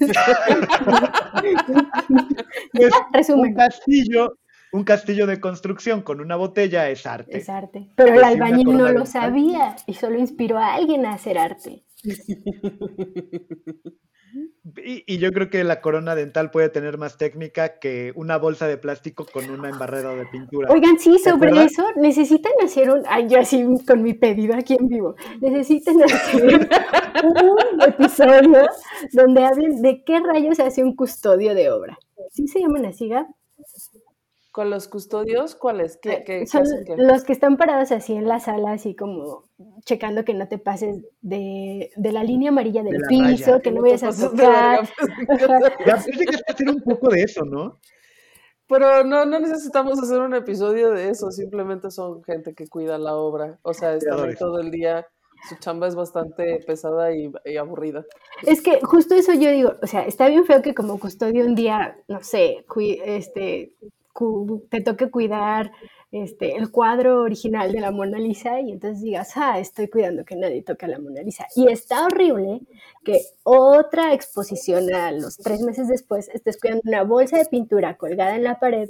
[2.73, 4.37] Ya, un resumen, castillo,
[4.73, 7.37] un castillo de construcción con una botella es arte.
[7.37, 7.89] es arte.
[7.95, 11.85] Pero el albañil no lo sabía y solo inspiró a alguien a hacer arte.
[14.84, 18.68] Y, y yo creo que la corona dental puede tener más técnica que una bolsa
[18.68, 20.72] de plástico con una embarrada de pintura.
[20.72, 23.04] Oigan, sí, ¿Te sobre eso necesitan hacer un.
[23.08, 25.16] Ay, yo así con mi pedido aquí en vivo.
[25.41, 26.70] Necesitan hacer
[27.24, 28.68] un episodio
[29.12, 31.97] donde hablen de qué rayos hace un custodio de obra.
[32.32, 33.28] ¿Sí se llaman así, Gab?
[34.54, 35.97] Con los custodios, ¿cuáles?
[35.97, 36.95] ¿Qué, qué- qué Eh, Son qué?
[36.95, 39.45] los que están parados así en la sala, así como
[39.84, 43.62] checando que no te pases de, de la línea amarilla del piso, raya.
[43.62, 44.88] que no vayas a tocar.
[45.28, 45.39] pues.
[45.88, 47.80] Ya llegaste a hacer un poco de eso, ¿no?
[48.68, 53.16] Pero no, no necesitamos hacer un episodio de eso, simplemente son gente que cuida la
[53.16, 53.58] obra.
[53.64, 55.06] O sea, están todo el día,
[55.49, 58.06] su chamba es bastante pesada y, y aburrida.
[58.45, 61.56] Es que justo eso yo digo, o sea, está bien feo que como custodio un
[61.56, 62.66] día, no sé,
[63.06, 63.74] este,
[64.70, 65.72] te toque cuidar
[66.11, 70.36] este, el cuadro original de la Mona Lisa y entonces digas, ah, estoy cuidando que
[70.36, 71.47] nadie toque a la Mona Lisa.
[71.55, 72.61] Y está horrible
[73.03, 78.36] que otra exposición a los tres meses después estés cuidando una bolsa de pintura colgada
[78.36, 78.89] en la pared,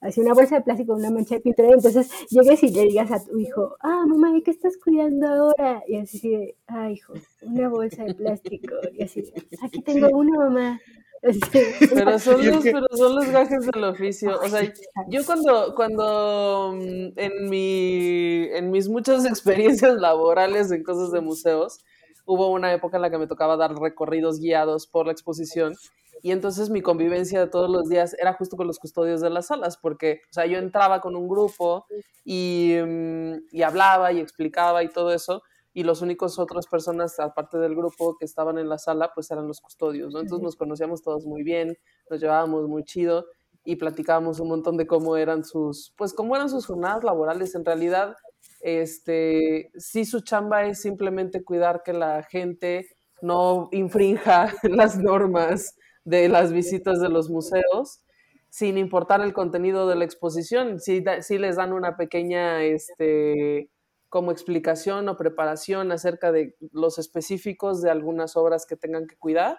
[0.00, 3.10] así una bolsa de plástico, una mancha de pintura, y entonces llegues y le digas
[3.10, 5.82] a tu hijo, ah, mamá, ¿y qué estás cuidando ahora?
[5.88, 9.24] Y así de, ah, hijo, una bolsa de plástico, y así,
[9.60, 10.80] aquí tengo una mamá.
[11.22, 14.38] Pero son, los, pero son los gajes del oficio.
[14.40, 14.72] O sea,
[15.08, 21.80] yo cuando, cuando mm, en, mi, en mis muchas experiencias laborales en cosas de museos,
[22.24, 25.74] hubo una época en la que me tocaba dar recorridos guiados por la exposición
[26.22, 29.46] y entonces mi convivencia de todos los días era justo con los custodios de las
[29.46, 31.86] salas, porque, o sea, yo entraba con un grupo
[32.24, 35.42] y, mm, y hablaba y explicaba y todo eso,
[35.72, 39.46] y los únicos otras personas, aparte del grupo que estaban en la sala, pues eran
[39.46, 40.20] los custodios, ¿no?
[40.20, 41.76] Entonces nos conocíamos todos muy bien,
[42.08, 43.26] nos llevábamos muy chido
[43.64, 47.54] y platicábamos un montón de cómo eran sus, pues cómo eran sus jornadas laborales.
[47.54, 48.16] En realidad,
[48.60, 52.88] este, sí su chamba es simplemente cuidar que la gente
[53.22, 58.02] no infrinja las normas de las visitas de los museos,
[58.48, 60.80] sin importar el contenido de la exposición.
[60.80, 63.70] Sí, sí les dan una pequeña, este,
[64.10, 69.58] como explicación o preparación acerca de los específicos de algunas obras que tengan que cuidar.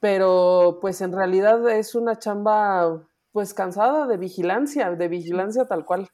[0.00, 6.08] Pero pues en realidad es una chamba pues cansada de vigilancia, de vigilancia tal cual.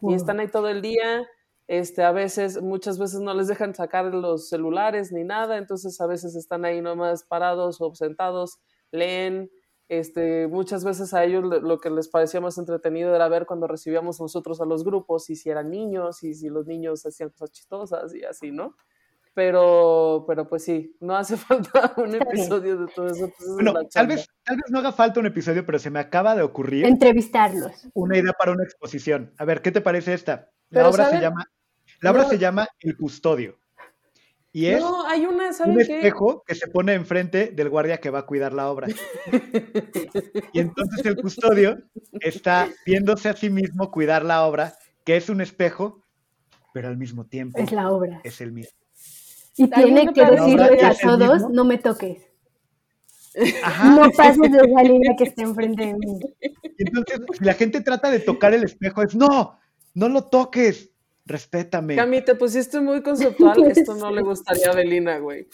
[0.00, 1.26] Y están ahí todo el día,
[1.68, 6.06] este, a veces, muchas veces no les dejan sacar los celulares ni nada, entonces a
[6.06, 8.58] veces están ahí nomás parados o sentados,
[8.90, 9.50] leen,
[9.98, 14.18] este, muchas veces a ellos lo que les parecía más entretenido era ver cuando recibíamos
[14.20, 18.14] nosotros a los grupos y si eran niños y si los niños hacían cosas chistosas
[18.14, 18.74] y así, ¿no?
[19.34, 21.36] Pero, pero pues sí, no hace
[21.76, 23.30] falta un episodio de todo eso.
[23.52, 26.42] Bueno, tal vez, tal vez no haga falta un episodio, pero se me acaba de
[26.42, 26.86] ocurrir.
[26.86, 27.88] Entrevistarlos.
[27.92, 29.34] Una idea para una exposición.
[29.36, 30.48] A ver, ¿qué te parece esta?
[30.70, 31.46] La obra se llama,
[32.00, 33.58] la obra se llama El Custodio.
[34.54, 38.20] Y es no, hay una, un espejo que se pone enfrente del guardia que va
[38.20, 38.86] a cuidar la obra.
[40.52, 41.78] y entonces el custodio
[42.20, 44.74] está viéndose a sí mismo cuidar la obra,
[45.04, 46.02] que es un espejo,
[46.74, 48.20] pero al mismo tiempo es la obra.
[48.24, 48.76] Es el mismo.
[49.56, 52.18] Y tiene que decirle a todos, no me toques.
[53.34, 56.20] No pases de esa línea que está enfrente de mí.
[56.76, 59.58] entonces, si la gente trata de tocar el espejo, es no,
[59.94, 60.91] no lo toques
[61.24, 61.96] Respétame.
[61.96, 63.62] Cami, te pusiste muy conceptual.
[63.70, 65.48] Esto no le gustaría a Belina, güey.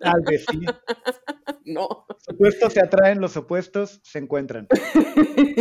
[0.00, 0.60] Tal vez sí.
[1.66, 2.06] No.
[2.08, 4.68] Los opuestos se atraen, los opuestos se encuentran.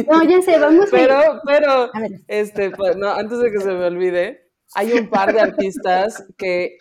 [0.10, 1.42] No, ya sé, vamos pero, a...
[1.46, 1.92] Pero,
[2.28, 6.78] este, pues, no, antes de que se me olvide, hay un par de artistas que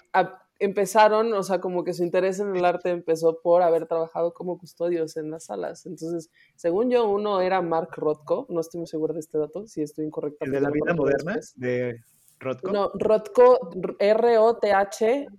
[0.62, 4.58] empezaron, o sea, como que su interés en el arte empezó por haber trabajado como
[4.58, 5.86] custodios en las salas.
[5.86, 9.82] Entonces, según yo, uno era Mark Rothko, no estoy muy segura de este dato, si
[9.82, 10.44] estoy incorrecta.
[10.44, 11.40] ¿El de la vida moderna?
[11.56, 12.00] ¿De
[12.38, 12.70] Rothko?
[12.70, 15.32] No, Rothko, R-O-T-H-K-O,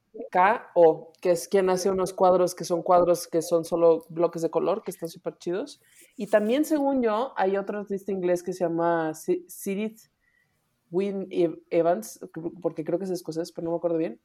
[1.22, 4.84] que es quien hace unos cuadros que son cuadros que son solo bloques de color,
[4.84, 5.82] que están súper chidos.
[6.18, 10.02] Y también, según yo, hay otro artista inglés que se llama Sidith
[10.92, 11.28] Wynne
[11.70, 12.20] Evans,
[12.62, 14.20] porque creo que es escocés, pero no me acuerdo bien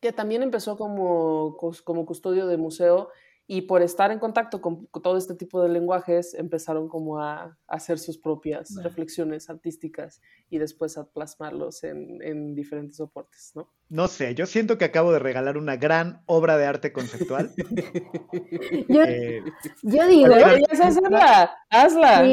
[0.00, 3.10] que también empezó como, como custodio de museo
[3.52, 7.98] y por estar en contacto con, todo este tipo de lenguajes empezaron como a, hacer
[7.98, 10.20] sus propias reflexiones artísticas
[10.50, 13.68] y después a plasmarlos en, en, diferentes soportes, ¿no?
[13.88, 17.50] No sé, yo siento que acabo de regalar una gran obra de arte conceptual.
[18.88, 19.42] yo, eh,
[19.82, 20.32] yo, digo...
[20.32, 22.24] hazla, hazla.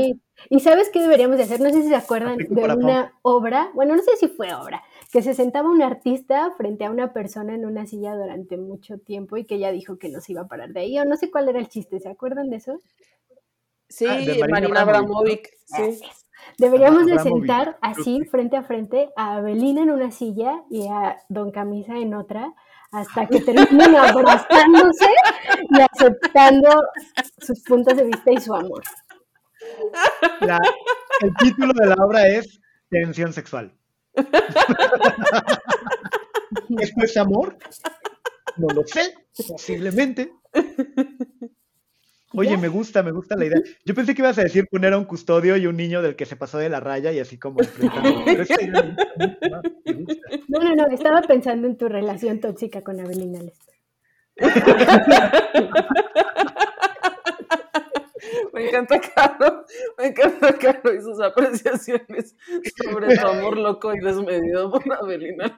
[0.50, 3.96] Y sabes qué deberíamos de hacer, no sé si se acuerdan de una obra, bueno,
[3.96, 7.66] no sé si fue obra, que se sentaba un artista frente a una persona en
[7.66, 10.74] una silla durante mucho tiempo y que ella dijo que no se iba a parar
[10.74, 12.82] de ahí, o no sé cuál era el chiste, ¿se acuerdan de eso?
[13.90, 16.02] Sí, ah, Marina, Abramovic, sí.
[16.58, 21.52] Deberíamos de sentar así, frente a frente, a Abelina en una silla y a Don
[21.52, 22.54] Camisa en otra,
[22.92, 25.08] hasta que terminen abrazándose
[25.70, 26.70] y aceptando
[27.40, 28.84] sus puntos de vista y su amor.
[31.22, 33.74] el título de la obra es Tensión sexual.
[36.80, 37.58] ¿Esto es amor?
[38.58, 39.14] No lo sé,
[39.48, 40.32] posiblemente.
[42.34, 43.62] Oye, me gusta, me gusta la idea.
[43.86, 46.26] Yo pensé que ibas a decir poner a un custodio y un niño del que
[46.26, 47.60] se pasó de la raya y así como
[50.48, 53.76] No, no, no, estaba pensando en tu relación tóxica con Abelina Lester.
[58.58, 59.66] Me encanta Caro,
[59.98, 62.36] me encanta Caro y sus apreciaciones
[62.84, 65.56] sobre su amor loco y desmedido por Abelina.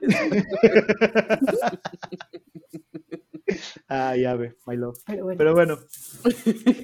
[3.88, 5.00] Ay, ave, my love.
[5.08, 5.38] Pero bueno.
[5.38, 5.78] Pero bueno,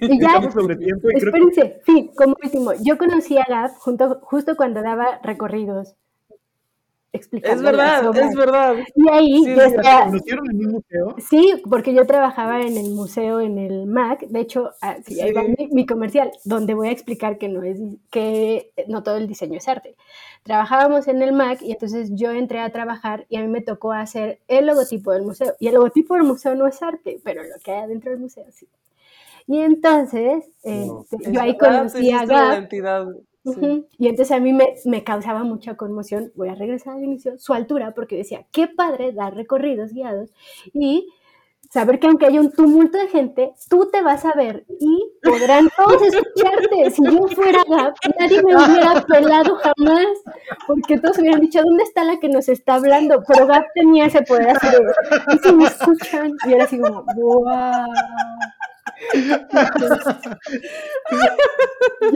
[0.01, 3.45] Y ya, estamos sobre tiempo y creo que espérense, sí, como último, yo conocí a
[3.47, 5.95] Gab junto, justo cuando daba recorridos.
[7.15, 8.75] Explicando Es verdad, es verdad.
[8.95, 11.15] Y ahí Sí, yo es estaba- conocieron en un museo.
[11.29, 14.27] Sí, porque yo trabajaba en el museo, en el MAC.
[14.27, 15.55] De hecho, ah, sí, ahí va Sí.
[15.57, 17.79] mi, mi comercial, donde voy a explicar que no es
[18.11, 19.95] que no todo el diseño es arte.
[20.43, 23.93] Trabajábamos en el MAC y entonces yo entré a trabajar y a mí me tocó
[23.93, 25.55] hacer el logotipo del museo.
[25.59, 28.45] Y el logotipo del museo no es arte, pero lo que hay adentro del museo
[28.51, 28.67] sí.
[29.47, 31.01] Y entonces, Wow.
[31.11, 32.33] este, Es yo ahí conocí a hiciste
[33.97, 37.93] Y entonces a mí me, causaba mucha conmoción, voy a regresar al inicio, su altura,
[37.93, 40.31] porque decía, qué padre dar recorridos guiados
[40.73, 41.07] y
[41.71, 45.69] saber que aunque haya un tumulto de gente, tú te vas a ver y podrán
[45.75, 46.91] todos escucharte.
[46.91, 50.07] Si yo fuera Gab, nadie me hubiera pelado jamás,
[50.67, 53.23] porque todos hubieran dicho, ¿dónde está la que nos está hablando?
[53.27, 54.67] Pero Gab tenía ese poder así
[55.33, 56.33] ¿y si me escuchan?
[56.47, 57.85] Y era así como, wow.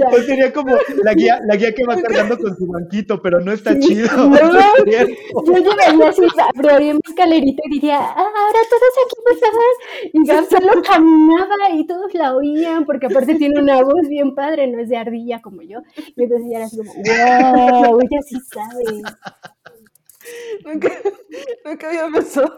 [0.10, 3.52] Pues sería como la guía, la guía que va cargando con su banquito, pero no
[3.52, 4.10] está chido.
[4.30, 4.38] No.
[5.46, 6.22] Yo llegaría así,
[6.56, 9.74] abriría mi escalerita y diría, ah, ahora todos aquí por favor.
[10.14, 14.80] Y solo caminaba y todos la oían, porque aparte tiene una voz bien padre, no
[14.80, 15.80] es de ardilla como yo.
[16.16, 19.02] Y entonces ya era así como, wow, ella sí sabe.
[20.66, 20.92] Nunca,
[21.66, 22.58] nunca había pensado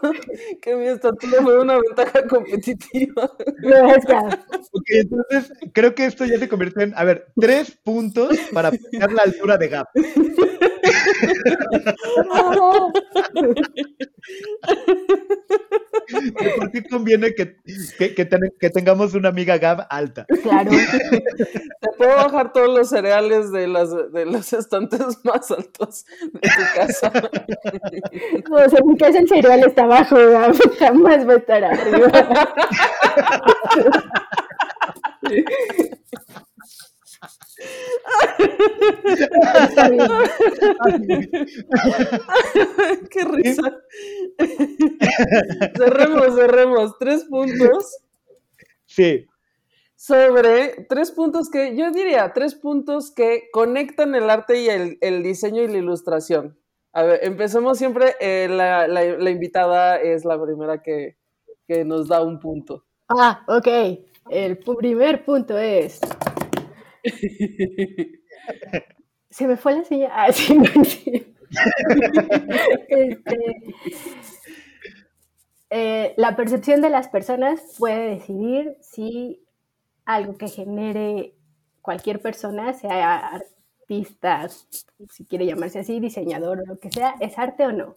[0.60, 3.30] que mi estatura fue una ventaja competitiva.
[4.72, 9.12] Ok, entonces creo que esto ya se convierte en, a ver, tres puntos para fijar
[9.12, 9.88] la altura de Gap.
[16.56, 17.56] ¿Por qué conviene que,
[17.98, 20.26] que, que ten- que tengamos una amiga Gab alta?
[20.42, 20.70] Claro.
[21.80, 26.62] Te puedo bajar todos los cereales de, las, de los estantes más altos de tu
[26.74, 27.12] casa.
[28.50, 30.54] O sea, en mi casa el cereal está abajo, Gab.
[30.78, 32.54] Jamás va a estar arriba.
[43.10, 43.78] Qué risa.
[45.76, 46.98] cerremos, cerremos.
[46.98, 47.98] Tres puntos
[48.86, 49.26] Sí,
[49.96, 55.22] sobre tres puntos que yo diría tres puntos que conectan el arte y el, el
[55.22, 56.58] diseño y la ilustración.
[56.92, 58.16] A ver, empecemos siempre.
[58.20, 61.16] eh, la, la- la invitada es la primera que,
[61.66, 62.84] que nos da un punto.
[63.08, 63.68] Ah, ok.
[64.28, 66.00] El primer punto es.
[69.30, 70.10] Se me fue la señal.
[70.12, 71.28] Ah, sí, no, sí.
[72.88, 73.36] Este,
[75.68, 79.42] eh, la percepción de las personas puede decidir si
[80.04, 81.34] algo que genere
[81.80, 84.48] cualquier persona, sea artista,
[85.10, 87.96] si quiere llamarse así, diseñador o lo que sea, es arte o no.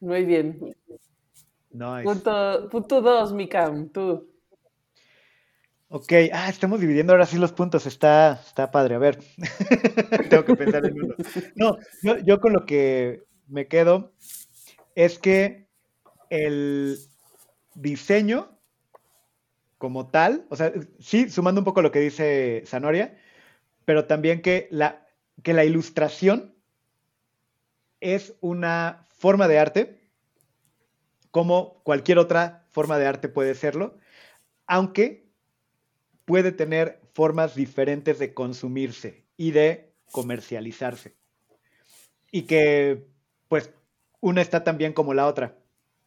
[0.00, 0.76] Muy bien.
[1.70, 4.27] no Punto, punto dos, Mikam, tú.
[5.90, 9.18] Ok, ah, estamos dividiendo ahora sí los puntos, está, está padre, a ver,
[10.28, 11.14] tengo que pensar en uno.
[11.56, 14.12] No, yo, yo con lo que me quedo
[14.94, 15.66] es que
[16.28, 16.98] el
[17.74, 18.58] diseño
[19.78, 23.16] como tal, o sea, sí, sumando un poco lo que dice Sanoria,
[23.86, 25.06] pero también que la,
[25.42, 26.54] que la ilustración
[28.00, 30.00] es una forma de arte,
[31.30, 33.98] como cualquier otra forma de arte puede serlo,
[34.66, 35.27] aunque
[36.28, 41.16] puede tener formas diferentes de consumirse y de comercializarse.
[42.30, 43.06] Y que,
[43.48, 43.72] pues,
[44.20, 45.58] una está tan bien como la otra.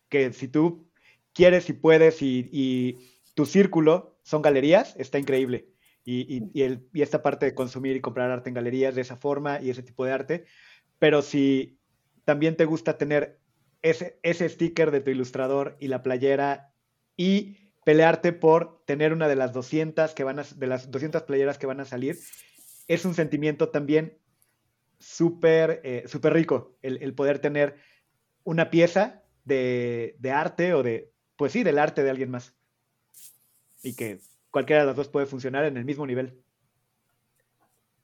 [0.10, 0.88] Que si tú
[1.34, 3.00] quieres y puedes y, y
[3.34, 5.70] tu círculo son galerías, está increíble.
[6.04, 9.02] Y, y- y el- y esta parte de consumir y comprar arte en galerías de
[9.02, 10.46] esa forma y ese tipo de arte.
[11.00, 11.80] Pero si
[12.26, 13.40] también te gusta tener
[13.82, 16.74] ese, ese sticker de tu ilustrador y la playera
[17.18, 21.58] y pelearte por tener una de las 200 que van a, de las 200 playeras
[21.58, 22.20] que van a salir,
[22.88, 24.18] es un sentimiento también
[25.00, 27.76] súper eh, súper rico el, el poder tener
[28.44, 32.54] una pieza de, de arte o de, pues sí, del arte de alguien más.
[33.84, 34.20] Y que
[34.52, 36.40] cualquiera de las dos puede funcionar en el mismo nivel.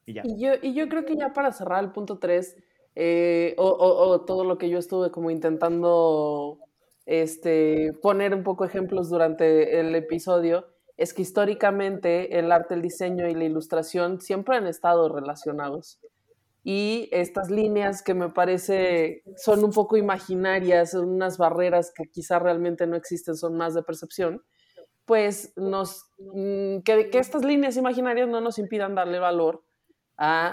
[0.05, 0.23] Y ya.
[0.25, 2.55] Y yo, y yo creo que ya para cerrar el punto 3,
[3.57, 6.59] o, o- o todo lo que yo estuve como intentando
[7.08, 13.28] este, poner un poco ejemplos durante el episodio, es que históricamente el arte, el diseño
[13.30, 15.99] y la ilustración siempre han estado relacionados.
[16.64, 22.39] Y estas líneas que me parece son un poco imaginarias, son unas barreras que quizá
[22.39, 24.43] realmente no existen, son más de percepción,
[25.05, 29.64] pues nos, mm, que, que estas líneas imaginarias no nos impidan darle valor
[30.18, 30.51] a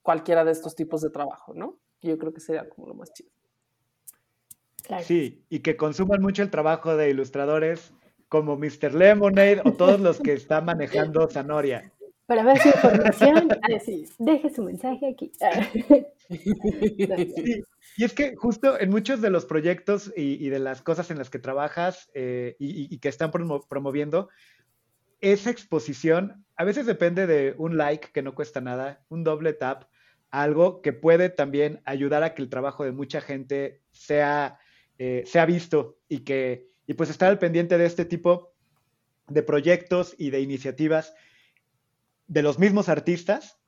[0.00, 1.78] cualquiera de estos tipos de trabajo, ¿no?
[2.00, 3.31] Yo creo que sería como lo más chido.
[5.02, 7.92] Sí, y que consuman mucho el trabajo de ilustradores
[8.28, 8.94] como Mr.
[8.94, 11.92] Lemonade o todos los que están manejando Zanoria.
[12.26, 13.48] Para más información,
[14.18, 15.32] deje su mensaje aquí.
[17.96, 21.28] y es que justo en muchos de los proyectos y, de las cosas en las
[21.30, 24.30] que trabajas eh, y, que están promoviendo,
[25.20, 29.84] esa exposición a veces depende de un like que no cuesta nada, un doble tap,
[30.30, 34.58] algo que puede también ayudar a que el trabajo de mucha gente sea,
[35.04, 38.54] eh, sea visto y que y pues estar al pendiente de este tipo
[39.26, 41.12] de proyectos y de iniciativas
[42.28, 43.58] de los mismos artistas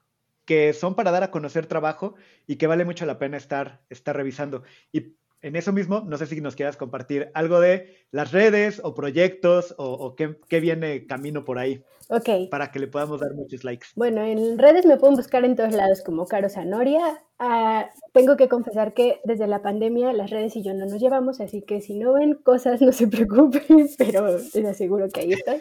[0.44, 2.14] que son para dar a conocer trabajo
[2.46, 4.62] y que vale mucho la pena estar, estar revisando.
[4.92, 8.94] Y en eso mismo, no sé si nos quieras compartir algo de las redes o
[8.94, 11.84] proyectos o, qué, viene camino por ahí.
[12.08, 12.48] Ok.
[12.50, 13.88] Para que le podamos dar muchos likes.
[13.94, 17.22] Bueno, en redes me pueden buscar en todos lados como Caro Zanoria.
[17.38, 21.40] Ah, tengo que confesar que desde la pandemia las redes y yo no nos llevamos,
[21.42, 25.60] así que si no ven cosas no se preocupen, pero les aseguro que ahí estoy.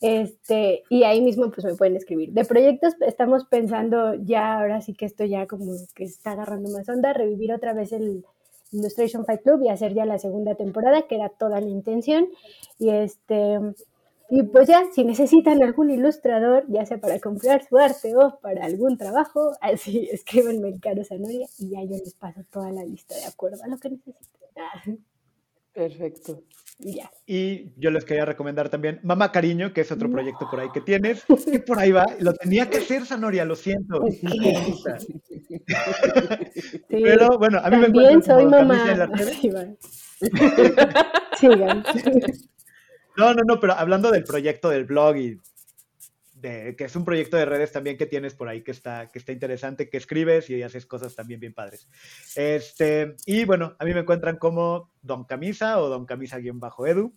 [0.00, 2.32] Este, y ahí mismo pues me pueden escribir.
[2.32, 6.88] De proyectos estamos pensando ya, ahora sí que esto ya como que está agarrando más
[6.88, 8.24] onda, revivir otra vez el
[8.72, 12.28] Illustration Fight Club y hacer ya la segunda temporada, que era toda la intención.
[12.78, 13.58] Y este
[14.32, 18.64] y pues ya, si necesitan algún ilustrador, ya sea para comprar su arte o para
[18.64, 23.16] algún trabajo, así escríbanme en Caro Zanoria y ya yo les paso toda la lista
[23.16, 25.04] de acuerdo a lo que necesiten.
[25.72, 26.42] Perfecto.
[26.78, 27.10] Ya.
[27.26, 30.80] Y yo les quería recomendar también Mamá Cariño, que es otro proyecto por ahí que
[30.80, 32.06] tienes, que por ahí va.
[32.20, 34.00] Lo tenía que hacer, Zanoria, lo siento.
[36.88, 39.10] Pero bueno, a mí me También soy mamá.
[41.38, 41.84] Sigan.
[43.16, 45.40] No, no, no, pero hablando del proyecto del blog y
[46.40, 49.32] que es un proyecto de redes también que tienes por ahí que está, que está
[49.32, 51.88] interesante, que escribes y haces cosas también bien padres.
[52.36, 57.12] Este, y bueno, a mí me encuentran como Don Camisa o Don Camisa-Edu.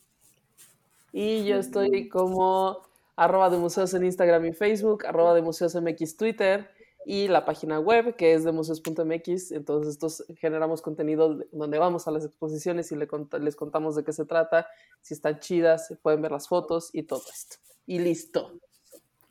[1.11, 2.81] Y yo estoy como
[3.15, 6.69] arroba de museos en Instagram y Facebook, arroba de museos MX Twitter
[7.05, 9.51] y la página web que es de museos.mx.
[9.51, 14.25] Entonces, estos generamos contenido donde vamos a las exposiciones y les contamos de qué se
[14.25, 14.67] trata,
[15.01, 17.57] si están chidas, pueden ver las fotos y todo esto.
[17.85, 18.59] Y listo.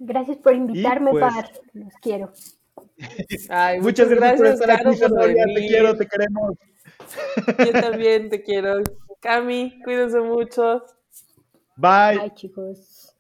[0.05, 1.23] Gracias por invitarme, pues...
[1.23, 1.51] Par.
[1.73, 2.33] Los quiero.
[3.81, 4.99] muchas, gracias, por estar aquí,
[5.55, 6.57] Te quiero, te queremos.
[7.59, 8.83] Yo también te quiero.
[9.21, 10.85] Cami, cuídense mucho.
[11.77, 12.19] Bye.
[12.19, 13.15] Bye, chicos.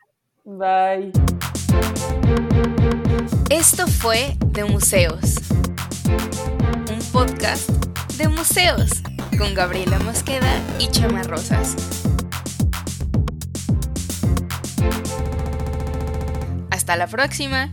[0.45, 1.13] Bye.
[3.51, 5.37] Esto fue De Museos,
[6.91, 7.71] un podcast
[8.17, 9.03] de museos
[9.39, 12.02] con Gabriela Mosqueda y Chama Rosas.
[16.83, 17.71] Hasta la próxima.